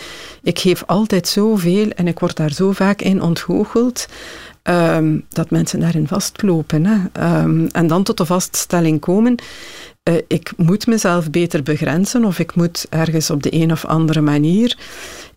[0.43, 4.07] Ik geef altijd zoveel en ik word daar zo vaak in ontgoocheld.
[4.69, 6.85] Um, dat mensen daarin vastlopen.
[6.85, 6.97] Hè.
[7.41, 9.35] Um, en dan tot de vaststelling komen.
[10.09, 14.21] Uh, ik moet mezelf beter begrenzen of ik moet ergens op de een of andere
[14.21, 14.77] manier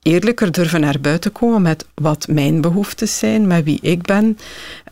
[0.02, 4.38] eerlijker durven naar buiten komen met wat mijn behoeftes zijn, met wie ik ben.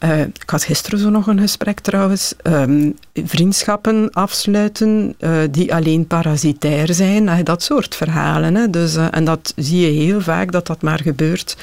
[0.05, 2.35] Uh, ik had gisteren zo nog een gesprek trouwens.
[2.43, 8.71] Um, vriendschappen afsluiten uh, die alleen parasitair zijn, dat soort verhalen.
[8.71, 11.57] Dus, en dat zie je heel vaak dat dat maar gebeurt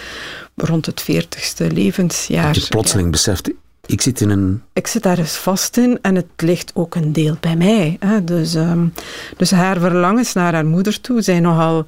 [0.57, 2.53] rond het veertigste levensjaar.
[2.53, 3.11] Dat je plotseling ja.
[3.11, 3.49] beseft,
[3.85, 4.61] ik zit in een...
[4.73, 7.97] Ik zit daar eens vast in en het ligt ook een deel bij mij.
[7.99, 8.23] Hè.
[8.23, 8.93] Dus, um,
[9.37, 11.85] dus haar verlangens naar haar moeder toe zijn nogal...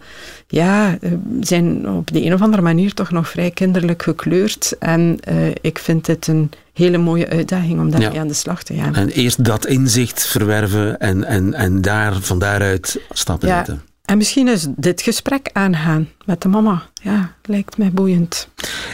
[0.47, 0.97] Ja,
[1.41, 4.75] zijn op de een of andere manier toch nog vrij kinderlijk gekleurd.
[4.79, 8.19] En uh, ik vind dit een hele mooie uitdaging om daarmee ja.
[8.19, 8.95] aan de slag te gaan.
[8.95, 13.55] En eerst dat inzicht verwerven en, en, en daar, van daaruit stappen ja.
[13.55, 13.82] zetten.
[14.10, 16.82] En misschien is dit gesprek aangaan met de mama.
[17.02, 18.50] Ja, lijkt mij boeiend.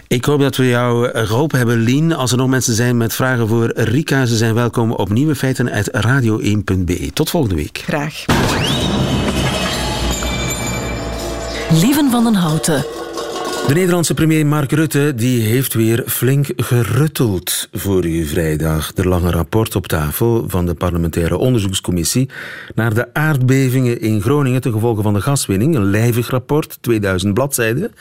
[0.07, 2.13] Ik hoop dat we jou geholpen hebben, Lien.
[2.13, 5.69] Als er nog mensen zijn met vragen voor Rika, ze zijn welkom op Nieuwe Feiten
[5.69, 7.11] uit radio1.be.
[7.13, 7.77] Tot volgende week.
[7.77, 8.25] Graag.
[11.71, 13.04] Lieven van den Houten.
[13.67, 18.91] De Nederlandse premier Mark Rutte die heeft weer flink gerutteld voor u vrijdag.
[18.95, 22.29] Er lag een rapport op tafel van de parlementaire onderzoekscommissie
[22.75, 25.75] naar de aardbevingen in Groningen ten gevolge van de gaswinning.
[25.75, 27.91] Een lijvig rapport, 2000 bladzijden.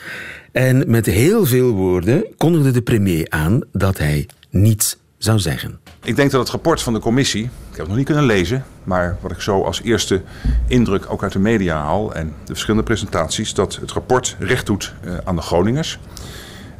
[0.51, 5.79] En met heel veel woorden kondigde de premier aan dat hij niets zou zeggen.
[6.05, 8.65] Ik denk dat het rapport van de commissie, ik heb het nog niet kunnen lezen,
[8.83, 10.21] maar wat ik zo als eerste
[10.67, 14.93] indruk ook uit de media haal en de verschillende presentaties, dat het rapport recht doet
[15.05, 15.99] uh, aan de Groningers.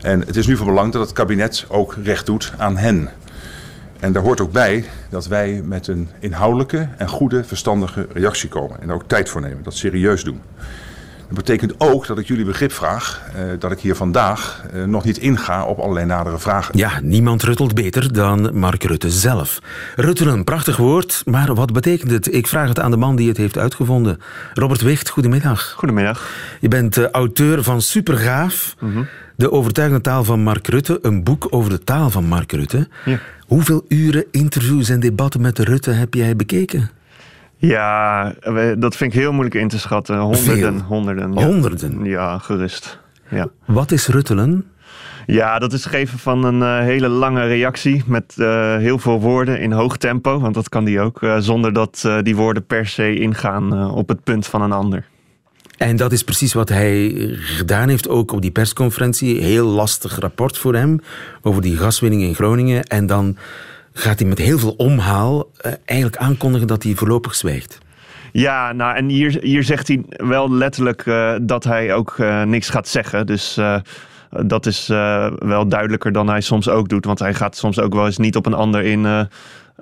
[0.01, 3.09] En het is nu van belang dat het kabinet ook recht doet aan hen.
[3.99, 8.81] En daar hoort ook bij dat wij met een inhoudelijke en goede, verstandige reactie komen.
[8.81, 10.41] En daar ook tijd voor nemen, dat serieus doen.
[11.27, 15.03] Dat betekent ook dat ik jullie begrip vraag uh, dat ik hier vandaag uh, nog
[15.03, 16.77] niet inga op allerlei nadere vragen.
[16.77, 19.59] Ja, niemand ruttelt beter dan Mark Rutte zelf.
[19.95, 22.33] Ruttelen, een prachtig woord, maar wat betekent het?
[22.33, 24.19] Ik vraag het aan de man die het heeft uitgevonden.
[24.53, 25.73] Robert Wicht, goedemiddag.
[25.77, 26.29] Goedemiddag.
[26.59, 29.07] Je bent uh, auteur van Supergaaf, mm -hmm.
[29.37, 32.87] De overtuigende taal van Mark Rutte, een boek over de taal van Mark Rutte.
[33.05, 33.19] Ja.
[33.47, 36.89] Hoeveel uren interviews en debatten met Rutte heb jij bekeken?
[37.67, 38.33] Ja,
[38.77, 40.19] dat vind ik heel moeilijk in te schatten.
[40.19, 40.87] Honderden, Veel.
[40.87, 41.33] honderden.
[41.33, 41.45] Ja.
[41.45, 42.03] Honderden?
[42.03, 42.99] Ja, gerust.
[43.29, 43.47] Ja.
[43.65, 44.65] Wat is ruttelen?
[45.25, 49.59] Ja, dat is geven van een uh, hele lange reactie met uh, heel veel woorden
[49.59, 50.39] in hoog tempo.
[50.39, 54.23] Want dat kan die ook, uh, zonder dat die woorden per se ingaan op het
[54.23, 55.05] punt van een ander.
[55.77, 59.41] En dat is precies wat hij gedaan heeft, ook op die persconferentie.
[59.41, 61.01] Heel lastig rapport voor hem
[61.41, 62.83] over die gaswinning in Groningen.
[62.83, 63.37] En dan
[63.97, 67.77] gaat hij met heel veel omhaal uh, eigenlijk aankondigen dat hij voorlopig zwijgt.
[68.31, 72.69] Ja, nou en hier, hier zegt hij wel letterlijk uh, dat hij ook uh, niks
[72.69, 73.25] gaat zeggen.
[73.25, 73.59] Dus
[74.29, 74.87] dat is
[75.37, 77.05] wel duidelijker dan hij soms ook doet.
[77.05, 79.27] Want hij gaat soms ook wel eens niet op een ander in.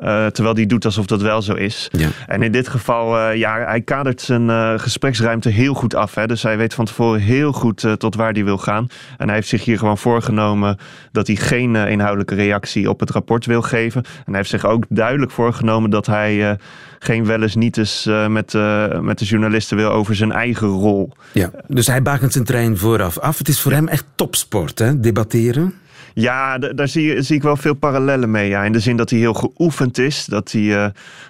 [0.02, 1.90] Uh, terwijl die doet alsof dat wel zo is.
[1.92, 2.08] Ja.
[2.28, 6.16] En in dit geval, uh, ja, hij kadert zijn uh, gespreksruimte heel goed af.
[6.16, 6.28] Hè?
[6.28, 8.88] Dus hij weet van tevoren heel goed tot waar hij wil gaan.
[9.18, 10.78] En hij heeft zich hier gewoon voorgenomen
[11.12, 14.04] dat hij geen inhoudelijke reactie op het rapport wil geven.
[14.04, 16.58] En hij heeft zich ook duidelijk voorgenomen dat hij
[17.00, 18.54] geen wel eens niet eens met,
[19.02, 21.12] met de journalisten wil over zijn eigen rol.
[21.32, 23.38] Ja, dus hij bakent zijn trein vooraf af.
[23.38, 25.00] Het is voor hem echt topsport, hè?
[25.00, 25.74] debatteren.
[26.14, 28.50] Ja, daar zie, zie, ik wel veel parallellen mee.
[28.50, 28.64] Ja.
[28.64, 30.26] In de zin dat hij heel geoefend is.
[30.26, 30.86] Dat hij, uh,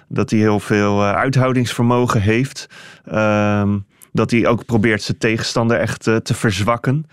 [0.08, 2.68] dat hij heel veel uh, uithoudingsvermogen heeft.
[3.12, 7.06] Um, dat hij ook probeert zijn tegenstander echt uh, te verzwakken.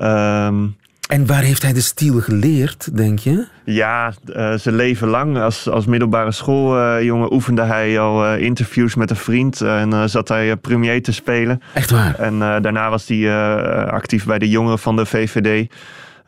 [0.00, 0.76] Um,
[1.08, 3.46] en waar heeft hij de stiel geleerd, denk je?
[3.64, 5.38] Ja, uh, zijn leven lang.
[5.38, 9.60] Als, als middelbare schooljongen uh, oefende hij al uh, interviews met een vriend.
[9.60, 11.62] en zat hij premier te spelen.
[11.74, 12.14] Echt waar?
[12.18, 13.34] En daarna was hij
[13.86, 15.72] actief bij de jongeren van de VVD.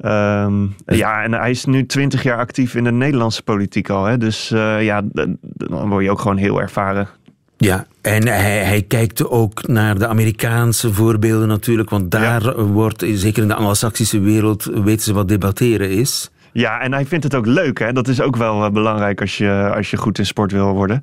[0.05, 4.05] Um, ja, en hij is nu twintig jaar actief in de Nederlandse politiek al.
[4.05, 4.19] Hè?
[4.19, 5.03] Dus uh, ja,
[5.43, 7.09] dan word je ook gewoon heel ervaren.
[7.57, 11.91] Ja, en hij, hij kijkt ook naar de Amerikaanse voorbeelden natuurlijk.
[11.91, 12.63] Want daar ja.
[12.63, 16.31] wordt, zeker in de Anglo-Saxische wereld, weten ze wat debatteren is.
[16.53, 17.79] Ja, en hij vindt het ook leuk.
[17.79, 17.93] Hè?
[17.93, 21.01] Dat is ook wel uh, belangrijk als je, als je goed in sport wil worden.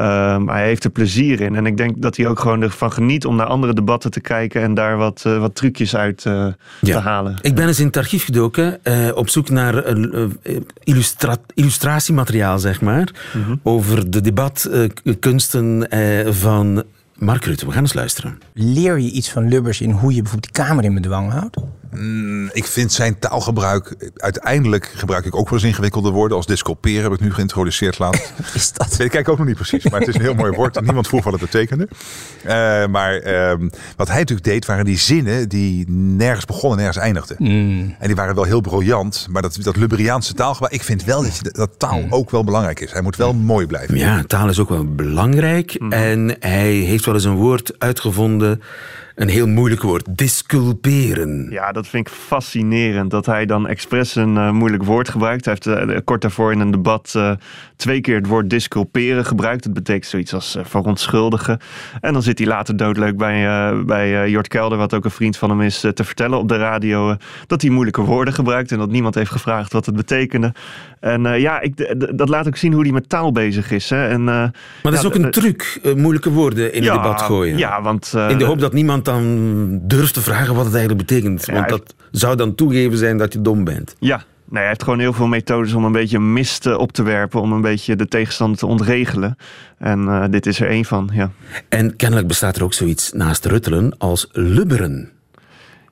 [0.00, 1.54] Um, hij heeft er plezier in.
[1.56, 4.62] En ik denk dat hij ook gewoon ervan geniet om naar andere debatten te kijken
[4.62, 6.46] en daar wat, uh, wat trucjes uit uh,
[6.80, 6.96] ja.
[6.96, 7.38] te halen.
[7.40, 8.80] Ik ben eens in het archief gedoken
[9.14, 9.84] op zoek naar
[10.84, 13.08] illustra illustratiemateriaal, zeg maar.
[13.32, 13.60] Mm -hmm.
[13.62, 15.88] Over de debatkunsten
[16.34, 16.84] van
[17.14, 17.66] Mark Rutte.
[17.66, 18.38] We gaan eens luisteren.
[18.54, 21.56] Leer je iets van Lubbers in hoe je bijvoorbeeld die kamer in bedwang houdt?
[21.90, 24.10] Mm, ik vind zijn taalgebruik...
[24.16, 26.36] Uiteindelijk gebruik ik ook wel eens ingewikkelde woorden.
[26.36, 28.32] Als disculperen heb ik nu geïntroduceerd laatst.
[28.54, 28.88] Is dat?
[28.88, 29.88] Weet ik kijk ook nog niet precies.
[29.88, 30.76] Maar het is een heel mooi woord.
[30.76, 31.88] En niemand vroeg wat het betekende.
[32.46, 37.36] Uh, maar uh, wat hij natuurlijk deed, waren die zinnen die nergens begonnen, nergens eindigden.
[37.38, 37.96] Mm.
[37.98, 39.26] En die waren wel heel briljant.
[39.30, 40.74] Maar dat, dat Lubberiaanse taalgebruik...
[40.74, 42.12] Ik vind wel dat, je, dat taal mm.
[42.12, 42.92] ook wel belangrijk is.
[42.92, 43.96] Hij moet wel mooi blijven.
[43.96, 45.80] Ja, taal is ook wel belangrijk.
[45.80, 45.92] Mm.
[45.92, 48.62] En hij heeft wel eens een woord uitgevonden...
[49.20, 50.18] Een heel moeilijk woord.
[50.18, 51.46] Disculperen.
[51.50, 53.10] Ja, dat vind ik fascinerend.
[53.10, 55.44] Dat hij dan expres een uh, moeilijk woord gebruikt.
[55.44, 57.32] Hij heeft uh, kort daarvoor in een debat uh,
[57.76, 59.64] twee keer het woord disculperen gebruikt.
[59.64, 61.60] Dat betekent zoiets als verontschuldigen.
[62.00, 65.50] En dan zit hij later doodleuk bij, bij Jort Kelder, wat ook een vriend van
[65.50, 67.16] hem is, te vertellen op de radio.
[67.46, 68.72] dat hij moeilijke woorden gebruikt.
[68.72, 70.52] En dat niemand heeft gevraagd wat het betekende.
[71.00, 73.90] En ja, ik, dat laat ook zien hoe hij met taal bezig is.
[73.90, 74.08] Hè.
[74.08, 74.52] En, maar
[74.82, 77.58] dat is ook een truc, moeilijke woorden in ja, het debat gooien.
[77.58, 78.14] Ja, want...
[78.28, 81.46] in de hoop dat niemand dan durft te vragen wat het eigenlijk betekent.
[81.46, 83.94] Want dat zou dan toegeven zijn dat je dom bent.
[83.98, 87.02] Ja, nee, hij heeft gewoon heel veel methodes om een beetje mist eh, op te
[87.02, 87.40] werpen.
[87.40, 89.36] Om een beetje de tegenstander te ontregelen.
[89.78, 91.30] En uh, dit is er één van, ja.
[91.68, 95.10] En kennelijk bestaat er ook zoiets naast ruttelen als lubberen.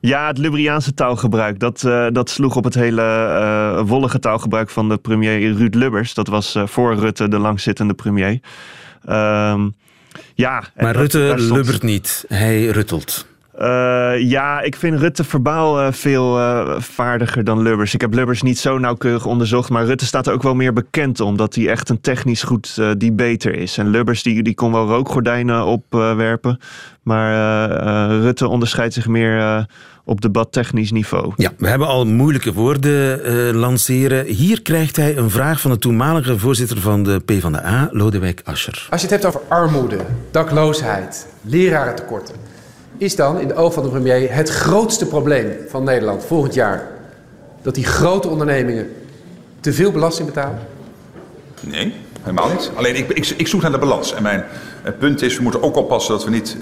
[0.01, 1.59] Ja, het Lubberiaanse taalgebruik.
[1.59, 6.13] Dat, uh, dat sloeg op het hele uh, wollige taalgebruik van de premier Ruud Lubbers.
[6.13, 8.39] Dat was voor Rutte de langzittende premier.
[9.09, 9.75] Um,
[10.39, 13.25] ja, maar Rutte lubbert niet, hij ruttelt.
[13.59, 17.93] Uh, ja, ik vind Rutte verbaal uh, veel uh, vaardiger dan Lubbers.
[17.93, 21.19] Ik heb Lubbers niet zo nauwkeurig onderzocht, maar Rutte staat er ook wel meer bekend
[21.19, 23.77] om dat hij echt een technisch goed debater is.
[23.77, 26.59] En Lubbers die, die kon wel rookgordijnen opwerpen,
[27.03, 27.31] maar
[28.19, 29.65] Rutte onderscheidt zich meer
[30.05, 31.33] op debattechnisch niveau.
[31.35, 34.25] Ja, we hebben al moeilijke woorden lanceren.
[34.25, 38.87] Hier krijgt hij een vraag van de toenmalige voorzitter van de PvdA, Lodewijk Asscher.
[38.89, 39.97] Als je het hebt over armoede,
[40.31, 42.48] dakloosheid, lerarentekorten
[42.99, 46.87] is dan in de oog van de premier het grootste probleem van Nederland volgend jaar
[47.61, 48.91] dat die grote ondernemingen
[49.59, 50.59] te veel belasting betalen?
[51.59, 52.71] Nee, helemaal niet.
[52.75, 54.13] Alleen ik, ik, ik zoek naar de balans.
[54.13, 54.45] En mijn
[54.81, 56.57] het punt is, we moeten ook oppassen dat we niet...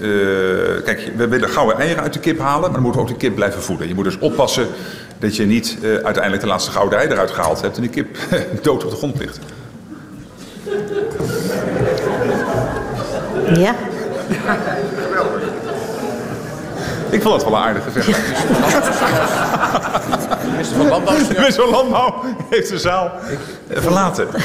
[0.84, 3.20] kijk, we willen gouden eieren uit de kip halen, maar dan moeten we ook de
[3.26, 3.88] kip blijven voeden.
[3.88, 4.66] Je moet dus oppassen
[5.18, 7.76] dat je niet uh, uiteindelijk de laatste gouden ei eruit gehaald hebt...
[7.76, 8.16] en de kip
[8.62, 9.38] dood op de grond ligt.
[13.54, 13.74] Ja.
[17.10, 18.36] Ik vond het wel een aardige vergelijking.
[20.50, 21.14] Minister van Landbouw.
[21.14, 23.12] Minister van Landbouw heeft de zaal
[23.70, 24.28] verlaten.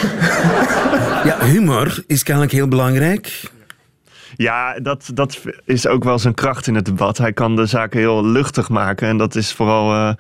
[1.24, 3.52] Ja, humor is kennelijk heel belangrijk.
[4.36, 7.18] Ja, dat, dat is ook wel zijn kracht in het debat.
[7.18, 9.08] Hij kan de zaken heel luchtig maken.
[9.08, 10.12] En dat is vooral uh,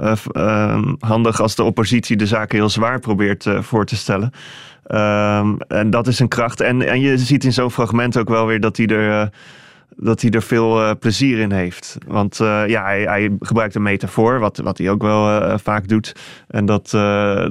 [0.00, 4.32] uh, uh, handig als de oppositie de zaken heel zwaar probeert voor te stellen.
[4.86, 6.60] Ehm, en dat is een kracht.
[6.60, 9.30] En, en je ziet in zo'n fragment ook wel weer dat hij er
[9.96, 11.98] dat hij er veel uh, plezier in heeft.
[12.06, 15.88] Want uh, ja, hij, hij, gebruikt een metafoor, wat, wat hij ook wel uh, vaak
[15.88, 16.12] doet.
[16.48, 16.90] En dat,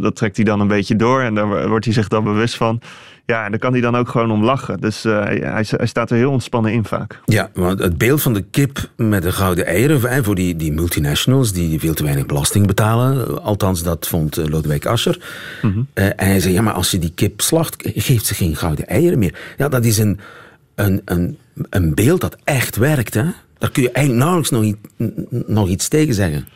[0.02, 2.82] dat trekt hij dan een beetje door en daar wordt hij zich dan bewust van.
[3.26, 4.80] Ja, en daar kan hij dan ook gewoon om lachen.
[4.80, 7.22] Dus hij, hij, staat er heel ontspannen in vaak.
[7.26, 10.24] Ja, want het beeld van de kip met de gouden eieren...
[10.24, 13.44] voor die, die multinationals die veel te weinig belasting betalen...
[13.44, 15.18] althans, dat vond Lodewijk Asscher.
[15.62, 15.88] Mm -hmm.
[15.94, 17.76] en hij zei, ja, maar als je die kip slacht...
[17.96, 19.36] geeft ze geen gouden eieren meer.
[19.58, 20.20] Ja, dat is een,
[20.76, 21.38] een, een
[21.70, 23.14] een beeld dat echt werkt.
[23.14, 23.26] Hè?
[23.58, 24.78] Daar kun je eigenlijk nauwelijks
[25.48, 26.48] nog, iets tegen zeggen.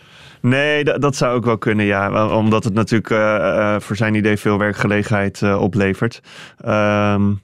[0.42, 2.36] Nee, dat, dat, zou ook wel kunnen, ja.
[2.36, 6.22] Omdat het natuurlijk uh, uh, voor zijn idee veel werkgelegenheid uh, oplevert.
[6.66, 7.42] Um,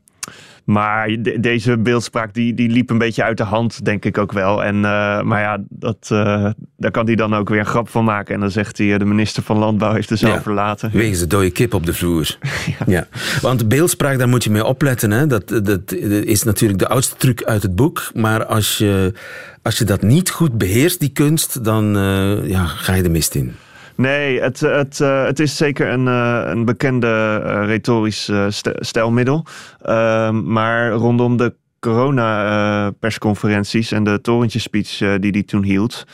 [0.65, 4.32] maar de, deze beeldspraak die, die liep een beetje uit de hand, denk ik ook
[4.32, 4.63] wel.
[4.63, 8.04] En, uh, maar ja, dat, uh, daar kan hij dan ook weer een grap van
[8.04, 8.34] maken.
[8.34, 10.91] En dan zegt hij, de minister van Landbouw heeft de zaal ja, verlaten.
[10.93, 12.38] Wegens de dode kip op de vloer.
[12.80, 12.86] ja.
[12.86, 13.08] ja.
[13.41, 15.12] Want beeldspraak, daar moet je mee opletten.
[15.12, 15.28] Hè.
[15.28, 15.91] Dat, dat
[16.25, 18.12] is natuurlijk de oudste truc uit het boek.
[18.13, 19.13] Maar als je,
[19.62, 23.36] als je dat niet goed beheerst, die kunst, dan uh, ja, ga je de mist
[23.36, 23.56] in.
[23.95, 28.31] Nee, het, het, uh, het is zeker een, uh, een bekende uh, retorisch
[28.79, 29.45] stijlmiddel.
[29.81, 36.05] Ehm, maar rondom de corona-persconferenties en de torentjespeech die hij toen hield.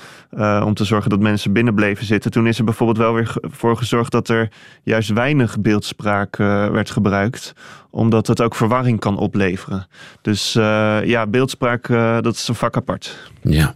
[0.63, 2.31] om te zorgen dat mensen binnen bleven zitten.
[2.31, 4.51] Toen is er bijvoorbeeld wel weer voor gezorgd dat er
[4.83, 6.35] juist weinig beeldspraak
[6.71, 7.53] werd gebruikt.
[7.89, 9.87] Omdat het ook verwarring kan opleveren.
[10.21, 10.53] Dus
[11.03, 11.87] ja, beeldspraak,
[12.21, 13.31] dat is een vak apart.
[13.41, 13.75] Ja.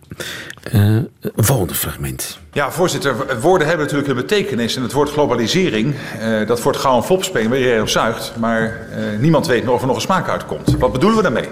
[1.36, 2.40] volgende fragment.
[2.56, 4.76] Ja, voorzitter, woorden hebben natuurlijk een betekenis.
[4.76, 8.34] En het woord globalisering, uh, dat wordt gauw een flop spelen waar iedereen op zuigt.
[8.40, 10.78] Maar uh, niemand weet of er nog een smaak uitkomt.
[10.78, 11.50] Wat bedoelen we daarmee?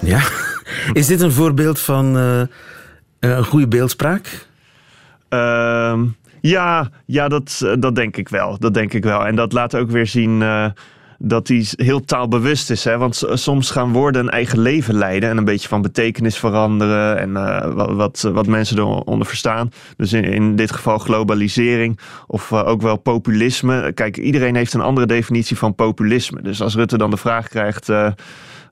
[0.00, 0.20] Ja,
[0.92, 2.40] is dit een voorbeeld van uh,
[3.20, 4.46] een goede beeldspraak?
[5.28, 6.04] Ehm,
[6.40, 8.58] ja, ja dat, dat denk ik wel.
[8.58, 9.26] Dat denk ik wel.
[9.26, 10.42] En dat laat ook weer zien
[11.18, 12.84] dat hij heel taalbewust is.
[12.84, 12.98] Hè?
[12.98, 17.30] Want soms gaan woorden een eigen leven leiden en een beetje van betekenis veranderen en
[17.30, 19.70] uh, wat, wat mensen eronder verstaan.
[19.96, 23.92] Dus in, dit geval globalisering of uh, ook wel populisme.
[23.94, 26.42] Kijk, iedereen heeft een andere definitie van populisme.
[26.42, 27.88] Dus als Rutte dan de vraag krijgt.
[27.88, 28.08] Uh,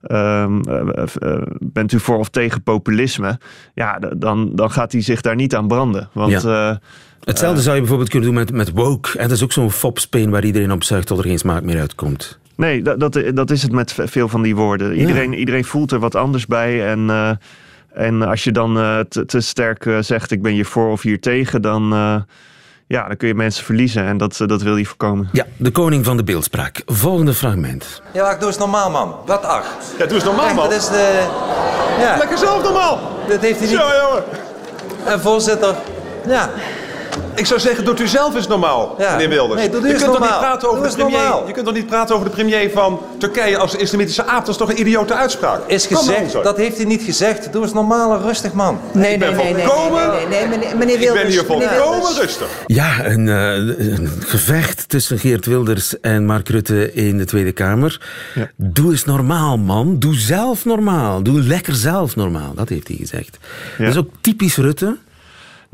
[0.08, 3.38] Um, uh, uh, bent u voor of tegen populisme?
[3.74, 6.08] Ja, dan, dan gaat hij zich daar niet aan branden.
[6.12, 6.80] Want ja.
[7.24, 9.18] Hetzelfde zou je bijvoorbeeld kunnen doen met, met woke.
[9.18, 11.80] En dat is ook zo'n fopspeen waar iedereen op zuigt tot er geen smaak meer
[11.80, 12.38] uitkomt.
[12.56, 14.96] Nee, dat, dat, dat is het met veel van die woorden.
[14.96, 15.38] Iedereen, ja.
[15.38, 16.86] iedereen voelt er wat anders bij.
[16.86, 17.30] En, uh,
[17.92, 21.02] en als je dan uh, te, te, sterk uh, zegt ik ben hier voor of
[21.02, 21.92] hier tegen, dan,
[22.86, 24.04] ja, dan kun je mensen verliezen.
[24.06, 25.28] En dat, dat wil je voorkomen.
[25.32, 26.82] Ja, de koning van de beeldspraak.
[26.86, 28.02] Volgende fragment.
[28.12, 29.16] Ja, ik doe eens normaal, man.
[29.26, 29.66] Wat ach.
[29.98, 30.68] Ja, doe eens normaal, Echt, man.
[30.68, 31.26] Dat is de...
[31.98, 32.16] Ja.
[32.16, 33.00] Lekker zelf normaal.
[33.28, 33.76] Dat heeft hij niet...
[33.78, 34.24] Zo, jongen.
[35.04, 35.74] En voorzitter...
[36.26, 36.50] Ja,
[37.35, 39.11] ik zou zeggen, doet u zelf eens normaal, ja.
[39.11, 39.61] meneer Wilders.
[39.61, 40.12] Nee, je, kunt normaal.
[40.12, 41.46] Toch niet praten over de premier, normaal.
[41.46, 44.40] je kunt toch niet praten over de premier van Turkije als islamitische aap?
[44.40, 45.61] Dat is toch een idiote uitspraak?
[45.66, 47.53] Is gezegd, dat heeft hij niet gezegd.
[47.53, 48.81] Doe eens normaal en rustig, man.
[48.92, 51.35] Nee, ik ben nee, nee, volkomen, nee, nee, nee, nee, meneer Wilders.
[51.35, 52.48] Ik ben hier volkomen rustig.
[52.66, 53.55] Ja, een, uh,
[53.88, 58.00] een, gevecht tussen Geert Wilders en Mark Rutte in de Tweede Kamer.
[58.35, 58.50] Ja.
[58.57, 59.98] Doe eens normaal, man.
[59.98, 61.22] Doe zelf normaal.
[61.22, 62.55] Doe lekker zelf normaal.
[62.55, 63.38] Dat heeft hij gezegd.
[63.79, 63.85] Ja.
[63.85, 64.96] Dat is ook typisch Rutte.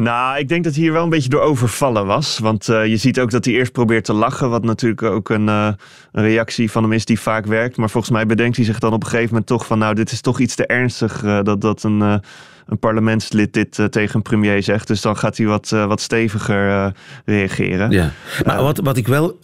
[0.01, 2.39] Nou, ik denk dat hij hier wel een beetje door overvallen was.
[2.39, 4.51] Want uh, je ziet ook dat hij eerst probeert te lachen.
[4.51, 5.69] Wat natuurlijk ook een, uh,
[6.13, 7.77] een, reactie van hem is die vaak werkt.
[7.77, 9.79] Maar volgens mij bedenkt hij zich dan op een gegeven moment toch van...
[9.79, 14.17] nou, dit is toch iets te ernstig uh, dat, dat een, een parlementslid dit tegen
[14.17, 14.87] een premier zegt.
[14.87, 16.93] Dus dan gaat hij wat, wat steviger
[17.25, 17.91] reageren.
[17.91, 18.13] Ja.
[18.45, 19.39] Maar wat, wat ik wel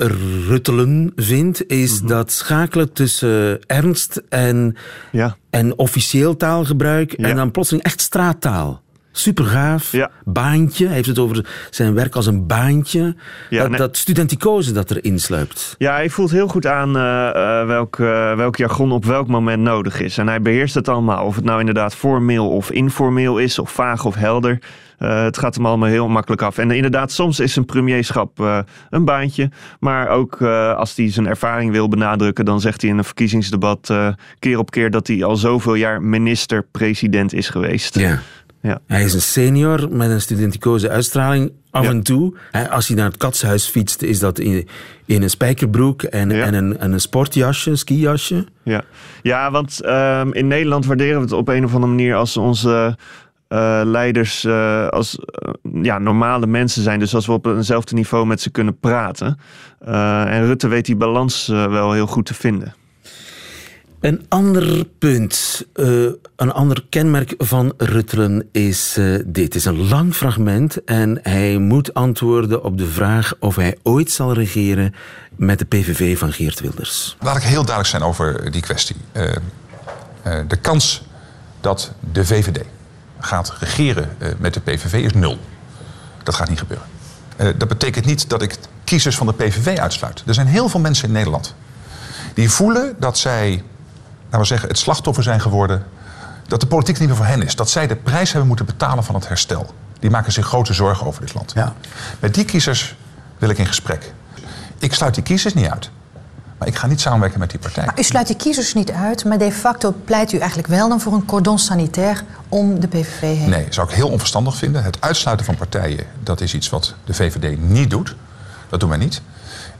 [0.48, 1.66] ruttelen vind...
[1.66, 2.08] is -hmm.
[2.08, 4.76] dat schakelen tussen ernst en,
[5.12, 5.36] ja.
[5.50, 7.14] en officieel taalgebruik...
[7.16, 7.28] Ja.
[7.28, 8.84] en dan plotseling echt straattaal.
[9.18, 9.92] Super gaaf.
[9.92, 10.10] Ja.
[10.24, 10.86] Baantje.
[10.86, 13.16] Hij heeft het over zijn werk als een baantje.
[13.50, 13.78] Ja, dat, nee.
[13.78, 15.74] dat studenticose dat erin sluipt.
[15.78, 19.62] Ja, hij voelt heel goed aan uh, uh, welk, uh, welk jargon op welk moment
[19.62, 20.18] nodig is.
[20.18, 21.24] En hij beheerst het allemaal.
[21.24, 24.58] Of het nou inderdaad formeel of informeel is, of vaag of helder.
[24.98, 26.58] Uh, het gaat hem allemaal heel makkelijk af.
[26.58, 28.58] En inderdaad, soms is een premierschap uh,
[28.90, 29.50] een baantje.
[29.80, 33.94] Maar ook uh, als hij zijn ervaring wil benadrukken, dan zegt hij in een verkiezingsdebat
[34.38, 37.98] keer op keer dat hij al zoveel jaar minister-president is geweest.
[37.98, 38.18] Ja.
[38.66, 38.80] Ja.
[38.86, 41.52] Hij is een senior met een studenticoze uitstraling.
[41.70, 41.90] Af Ja.
[41.90, 44.68] en toe, hè, als hij naar het katshuis fietst, is dat in,
[45.04, 46.44] in een spijkerbroek en, Ja.
[46.44, 48.46] en, een, en een sportjasje, een skijasje.
[48.62, 48.82] Ja,
[49.22, 52.96] ja want um, in Nederland waarderen we het op een of andere manier als onze
[53.48, 56.98] uh, leiders uh, als uh, ja, normale mensen zijn.
[56.98, 59.38] Dus als we op eenzelfde niveau met ze kunnen praten.
[59.78, 62.74] En Rutte weet die balans wel heel goed te vinden.
[64.06, 69.44] Een ander punt, uh, een ander kenmerk van Ruttelen is uh, dit.
[69.44, 74.10] Het is een lang fragment en hij moet antwoorden op de vraag of hij ooit
[74.10, 74.94] zal regeren
[75.36, 77.16] met de PVV van Geert Wilders.
[77.20, 78.96] Laat ik heel duidelijk zijn over die kwestie.
[79.12, 79.32] Uh,
[80.48, 81.02] de kans
[81.60, 82.64] dat de VVD
[83.20, 85.38] gaat regeren met de PVV is nul.
[86.22, 86.86] Dat gaat niet gebeuren.
[87.58, 90.22] dat betekent niet dat ik kiezers van de PVV uitsluit.
[90.26, 91.54] Er zijn heel veel mensen in Nederland
[92.34, 93.62] die voelen dat zij
[94.26, 95.84] laten we zeggen, het slachtoffer zijn geworden.
[96.48, 97.56] Dat de politiek niet meer voor hen is.
[97.56, 99.74] Dat zij de prijs hebben moeten betalen van het herstel.
[99.98, 101.52] Die maken zich grote zorgen over dit land.
[101.54, 101.72] Ja.
[102.20, 102.96] Met die kiezers
[103.38, 104.12] wil ik in gesprek.
[104.78, 105.90] Ik sluit die kiezers niet uit.
[106.58, 107.84] Maar ik ga niet samenwerken met die partij.
[107.84, 111.00] Maar u sluit die kiezers niet uit, maar de facto pleit u eigenlijk wel dan
[111.00, 113.48] voor een cordon sanitair om de PVV heen.
[113.48, 114.82] Nee, zou ik heel onverstandig vinden.
[114.82, 118.14] Het uitsluiten van partijen, dat is iets wat de VVD niet doet.
[118.68, 119.20] Dat doen wij niet.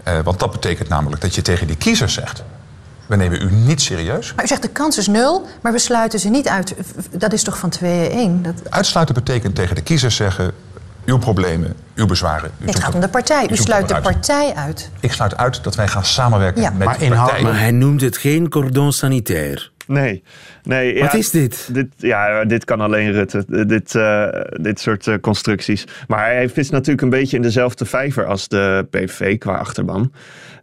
[0.09, 2.43] Uh, want dat betekent namelijk dat je tegen die kiezers zegt...
[3.07, 4.35] We nemen u niet serieus.
[4.35, 6.75] Maar u zegt de kans is nul, maar we sluiten ze niet uit.
[7.11, 7.85] Dat is toch van 2-1?
[8.43, 8.71] Dat...
[8.71, 10.53] Uitsluiten betekent tegen de kiezers zeggen...
[11.05, 12.51] uw problemen, uw bezwaren...
[12.61, 13.49] U het gaat om de partij.
[13.51, 14.91] U sluit de partij uit.
[15.01, 16.71] Ik sluit uit dat wij gaan samenwerken ja.
[16.71, 17.43] met maar de partij.
[17.43, 19.71] Maar hij noemt het geen cordon sanitair.
[19.87, 20.23] Nee.
[20.63, 21.69] nee Wat ja, is dit?
[21.73, 21.87] dit?
[21.97, 23.67] Ja, dit kan alleen Rutte.
[23.67, 24.27] Dit, uh,
[24.61, 25.85] dit soort uh, constructies.
[26.09, 30.13] Maar hij vist natuurlijk een beetje in dezelfde vijver als de PVV qua achterban.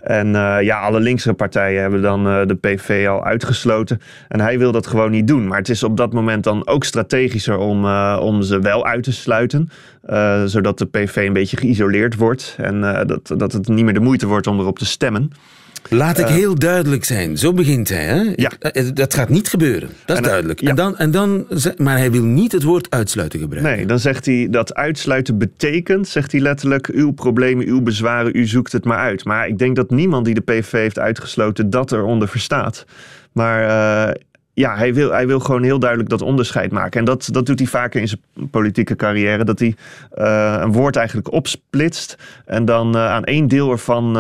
[0.04, 4.02] En uh, ja, alle linkse partijen hebben dan uh, de PV al uitgesloten.
[4.28, 5.48] En hij wil dat gewoon niet doen.
[5.48, 9.04] Maar het is op dat moment dan ook strategischer om, uh, om ze wel uit
[9.04, 9.70] te sluiten.
[10.46, 12.56] zodat de PV een beetje geïsoleerd wordt.
[12.58, 15.32] En dat, dat het niet meer de moeite wordt om erop te stemmen.
[15.90, 17.38] Laat ik heel duidelijk zijn.
[17.38, 18.04] Zo begint hij.
[18.04, 18.34] Hè?
[18.36, 18.52] Ja.
[18.94, 19.90] Dat gaat niet gebeuren.
[20.06, 20.62] Dat is en, duidelijk.
[20.62, 20.70] Ja.
[20.70, 23.76] En dan, en dan, maar hij wil niet het woord uitsluiten gebruiken.
[23.76, 28.46] Nee, dan zegt hij dat uitsluiten betekent, zegt hij letterlijk, uw problemen, uw bezwaren, u
[28.46, 29.26] zoekt het maar uit.
[29.26, 32.86] Maar ik denk dat niemand die de PVV heeft uitgesloten dat eronder verstaat.
[33.32, 34.14] Maar uh,
[34.54, 37.00] ja, hij wil, hij wil gewoon heel duidelijk dat onderscheid maken.
[37.00, 39.44] En dat, dat doet hij vaker in zijn politieke carrière.
[39.44, 39.76] Dat hij
[40.18, 44.18] uh, een woord eigenlijk opsplitst en dan uh, aan één deel ervan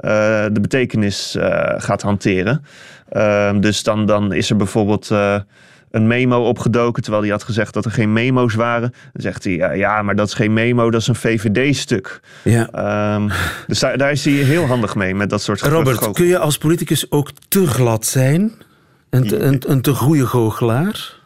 [0.00, 1.36] de betekenis
[1.76, 2.64] gaat hanteren.
[3.08, 5.10] Ehm, dus dan, dan is er bijvoorbeeld
[5.90, 8.90] een memo opgedoken, terwijl hij had gezegd dat er geen memo's waren.
[9.12, 12.20] Dan zegt hij, ja, ja maar dat is geen memo, dat is een VVD-stuk.
[12.44, 13.14] Ja.
[13.14, 13.30] Um,
[13.66, 16.58] dus daar, daar is hij heel handig mee, met dat soort Robert, kun je als
[16.58, 18.52] politicus ook te glad zijn?
[19.10, 21.16] Een te, een, een te goede goochelaar?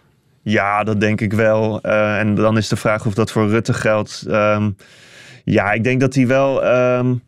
[0.42, 1.78] Ja, dat denk ik wel.
[1.82, 4.24] Uh, en dan is de vraag of dat voor Rutte geldt.
[4.28, 4.76] Um,
[5.44, 6.66] ja, ik denk dat hij wel...
[6.66, 7.22] Um,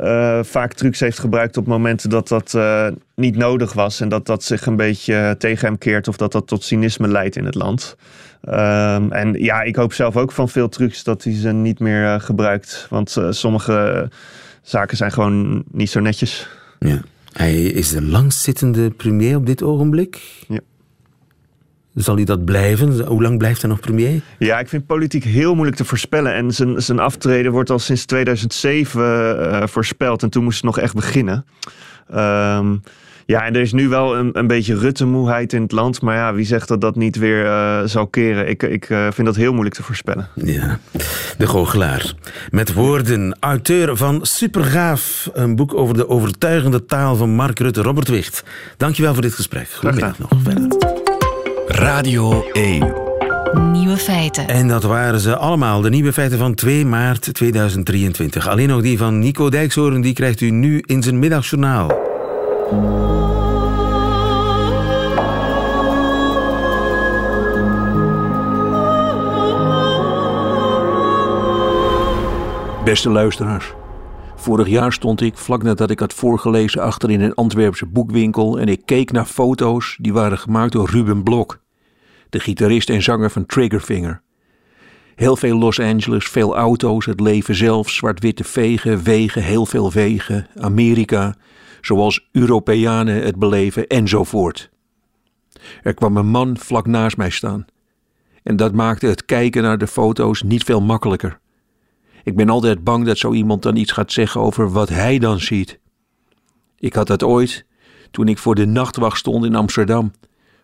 [0.00, 4.00] uh, vaak trucs heeft gebruikt op momenten dat dat uh, niet nodig was.
[4.00, 7.36] En dat dat zich een beetje tegen hem keert of dat dat tot cynisme leidt
[7.36, 7.96] in het land.
[8.48, 12.02] Um, en ja, ik hoop zelf ook van veel trucs dat hij ze niet meer
[12.02, 12.86] uh, gebruikt.
[12.90, 14.08] Want sommige
[14.62, 16.48] zaken zijn gewoon niet zo netjes.
[16.78, 17.00] Ja.
[17.32, 20.20] Hij is de langstzittende premier op dit ogenblik.
[20.48, 20.60] Ja.
[21.94, 23.00] Zal hij dat blijven?
[23.06, 24.20] Hoe lang blijft hij nog premier?
[24.38, 26.34] Ja, ik vind politiek heel moeilijk te voorspellen.
[26.34, 30.22] En zijn, zijn aftreden wordt al sinds 2007 uh, voorspeld.
[30.22, 31.44] En toen moest het nog echt beginnen.
[32.14, 32.82] Um,
[33.30, 36.02] ja, en er is nu wel een, een beetje Rutte-moeheid in het land.
[36.02, 38.48] Maar ja, wie zegt dat dat niet weer uh, zal keren?
[38.48, 40.28] Ik, ik uh, vind dat heel moeilijk te voorspellen.
[40.34, 40.78] Ja,
[41.38, 42.12] de goochelaar.
[42.50, 45.30] Met woorden, auteur van Supergaaf.
[45.32, 47.82] Een boek over de overtuigende taal van Mark Rutte.
[47.82, 48.44] Robert Wicht,
[48.76, 49.68] dankjewel voor dit gesprek.
[49.70, 50.30] Goedemiddag nog.
[50.42, 50.79] Verder.
[51.80, 52.94] Radio 1.
[53.72, 54.48] Nieuwe feiten.
[54.48, 58.48] En dat waren ze allemaal, de nieuwe feiten van 2 maart 2023.
[58.48, 61.88] Alleen nog die van Nico Dijkshoorn, die krijgt u nu in zijn middagjournaal.
[72.84, 73.72] Beste luisteraars.
[74.36, 78.68] Vorig jaar stond ik, vlak nadat ik had voorgelezen, achter in een Antwerpse boekwinkel en
[78.68, 81.58] ik keek naar foto's die waren gemaakt door Ruben Blok,
[82.30, 84.22] de gitarist en zanger van Triggerfinger.
[85.14, 90.46] Heel veel Los Angeles, veel auto's, het leven zelf, zwart-witte vegen, wegen, heel veel wegen,
[90.56, 91.34] Amerika,
[91.80, 94.70] zoals Europeanen het beleven enzovoort.
[95.82, 97.66] Er kwam een man vlak naast mij staan.
[98.42, 101.38] En dat maakte het kijken naar de foto's niet veel makkelijker.
[102.22, 105.40] Ik ben altijd bang dat zo iemand dan iets gaat zeggen over wat hij dan
[105.40, 105.78] ziet.
[106.78, 107.66] Ik had dat ooit
[108.10, 110.12] toen ik voor de nachtwacht stond in Amsterdam.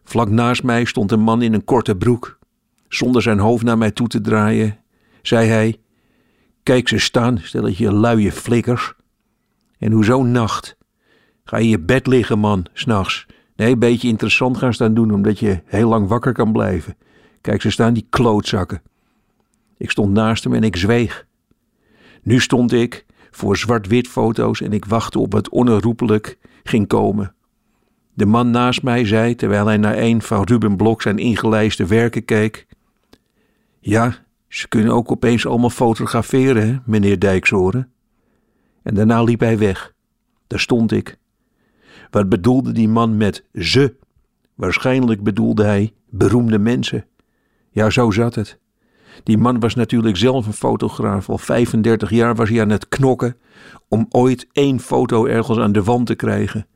[0.09, 2.39] Vlak naast mij stond een man in een korte broek.
[2.89, 4.79] Zonder zijn hoofd naar mij toe te draaien,
[5.23, 5.81] zei hij:
[6.63, 8.95] Kijk ze staan, stelletje luie flikkers.
[9.79, 10.77] En hoezo nacht?
[11.45, 13.27] Ga in je bed liggen, man, s'nachts.
[13.57, 16.97] Nee, een beetje interessant gaan staan doen, omdat je heel lang wakker kan blijven.
[17.41, 18.83] Kijk, ze staan die klootzakken.
[19.77, 21.27] Ik stond naast hem en ik zweeg.
[22.23, 27.35] Nu stond ik voor zwart-wit foto's en ik wachtte op wat onherroepelijk ging komen.
[28.17, 32.25] De man naast mij zei, terwijl hij naar een van Ruben Blok zijn ingelijste werken
[32.25, 32.67] keek:
[33.81, 34.14] Ja,
[34.49, 37.93] ze kunnen ook opeens allemaal fotograferen, hè, meneer Dijkshoren.
[38.83, 39.93] En daarna liep hij weg.
[40.47, 41.19] Daar stond ik.
[42.11, 43.95] Wat bedoelde die man met ze?
[44.55, 47.05] Waarschijnlijk bedoelde hij beroemde mensen.
[47.71, 48.59] Ja, zo zat het.
[49.23, 51.29] Die man was natuurlijk zelf een fotograaf.
[51.29, 53.37] Al 35 jaar was hij aan het knokken
[53.89, 56.67] om ooit één foto ergens aan de wand te krijgen.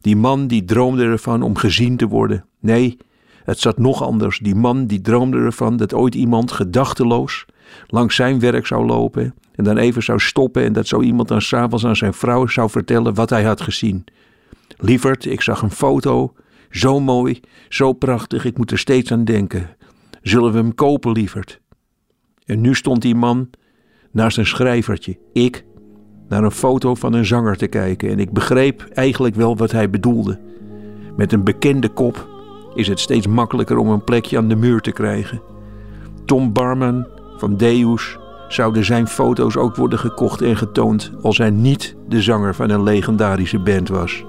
[0.00, 2.44] Die man die droomde ervan om gezien te worden.
[2.60, 2.96] Nee,
[3.44, 4.38] het zat nog anders.
[4.38, 7.46] Die man die droomde ervan dat ooit iemand gedachteloos
[7.86, 11.42] langs zijn werk zou lopen en dan even zou stoppen en dat zo iemand dan
[11.42, 14.04] s'avonds aan zijn vrouw zou vertellen wat hij had gezien.
[14.76, 16.34] Lieverd, ik zag een foto.
[16.70, 19.76] Zo mooi, zo prachtig, ik moet er steeds aan denken.
[20.22, 21.60] Zullen we hem kopen, lieverd?
[22.44, 23.50] En nu stond die man
[24.10, 25.64] naast een schrijvertje, ik,
[26.28, 29.90] naar een foto van een zanger te kijken en ik begreep eigenlijk wel wat hij
[29.90, 30.38] bedoelde.
[31.16, 32.28] Met een bekende kop
[32.74, 35.40] is het steeds makkelijker om een plekje aan de muur te krijgen.
[36.24, 37.06] Tom Barman
[37.36, 38.18] van Deus
[38.48, 42.82] zouden zijn foto's ook worden gekocht en getoond als hij niet de zanger van een
[42.82, 44.24] legendarische band was.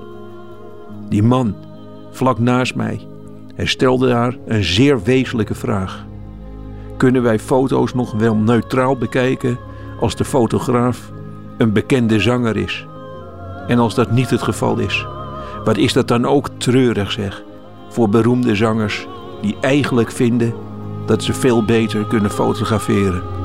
[1.10, 1.56] Die man,
[2.12, 3.08] vlak naast mij,
[3.56, 6.06] hij stelde daar een zeer wezenlijke vraag.
[6.98, 9.58] Kunnen wij foto's nog wel neutraal bekijken
[10.00, 11.12] als de fotograaf
[11.58, 12.88] een bekende zanger is?
[13.68, 15.06] En als dat niet het geval is,
[15.64, 17.44] wat is dat dan ook treurig zeg
[17.90, 19.08] voor beroemde zangers
[19.42, 20.54] die eigenlijk vinden
[21.06, 23.37] dat ze veel beter kunnen fotograferen?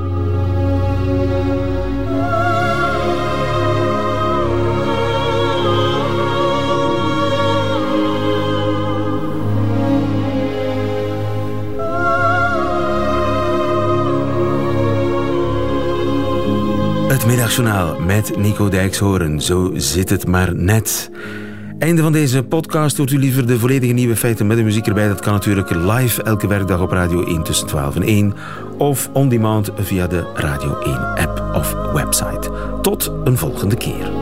[17.22, 19.40] Het middagjournaal met Nico Dijkshoorn.
[19.40, 21.10] Zo zit het maar net.
[21.78, 22.96] Einde van deze podcast.
[22.96, 25.08] Hoort u liever de volledige nieuwe feiten met de muziek erbij?
[25.08, 28.34] Dat kan natuurlijk live elke werkdag op Radio 1 tussen 12 en 1.
[28.78, 32.50] Of on demand via de Radio 1 app of website.
[32.80, 34.21] Tot een volgende keer.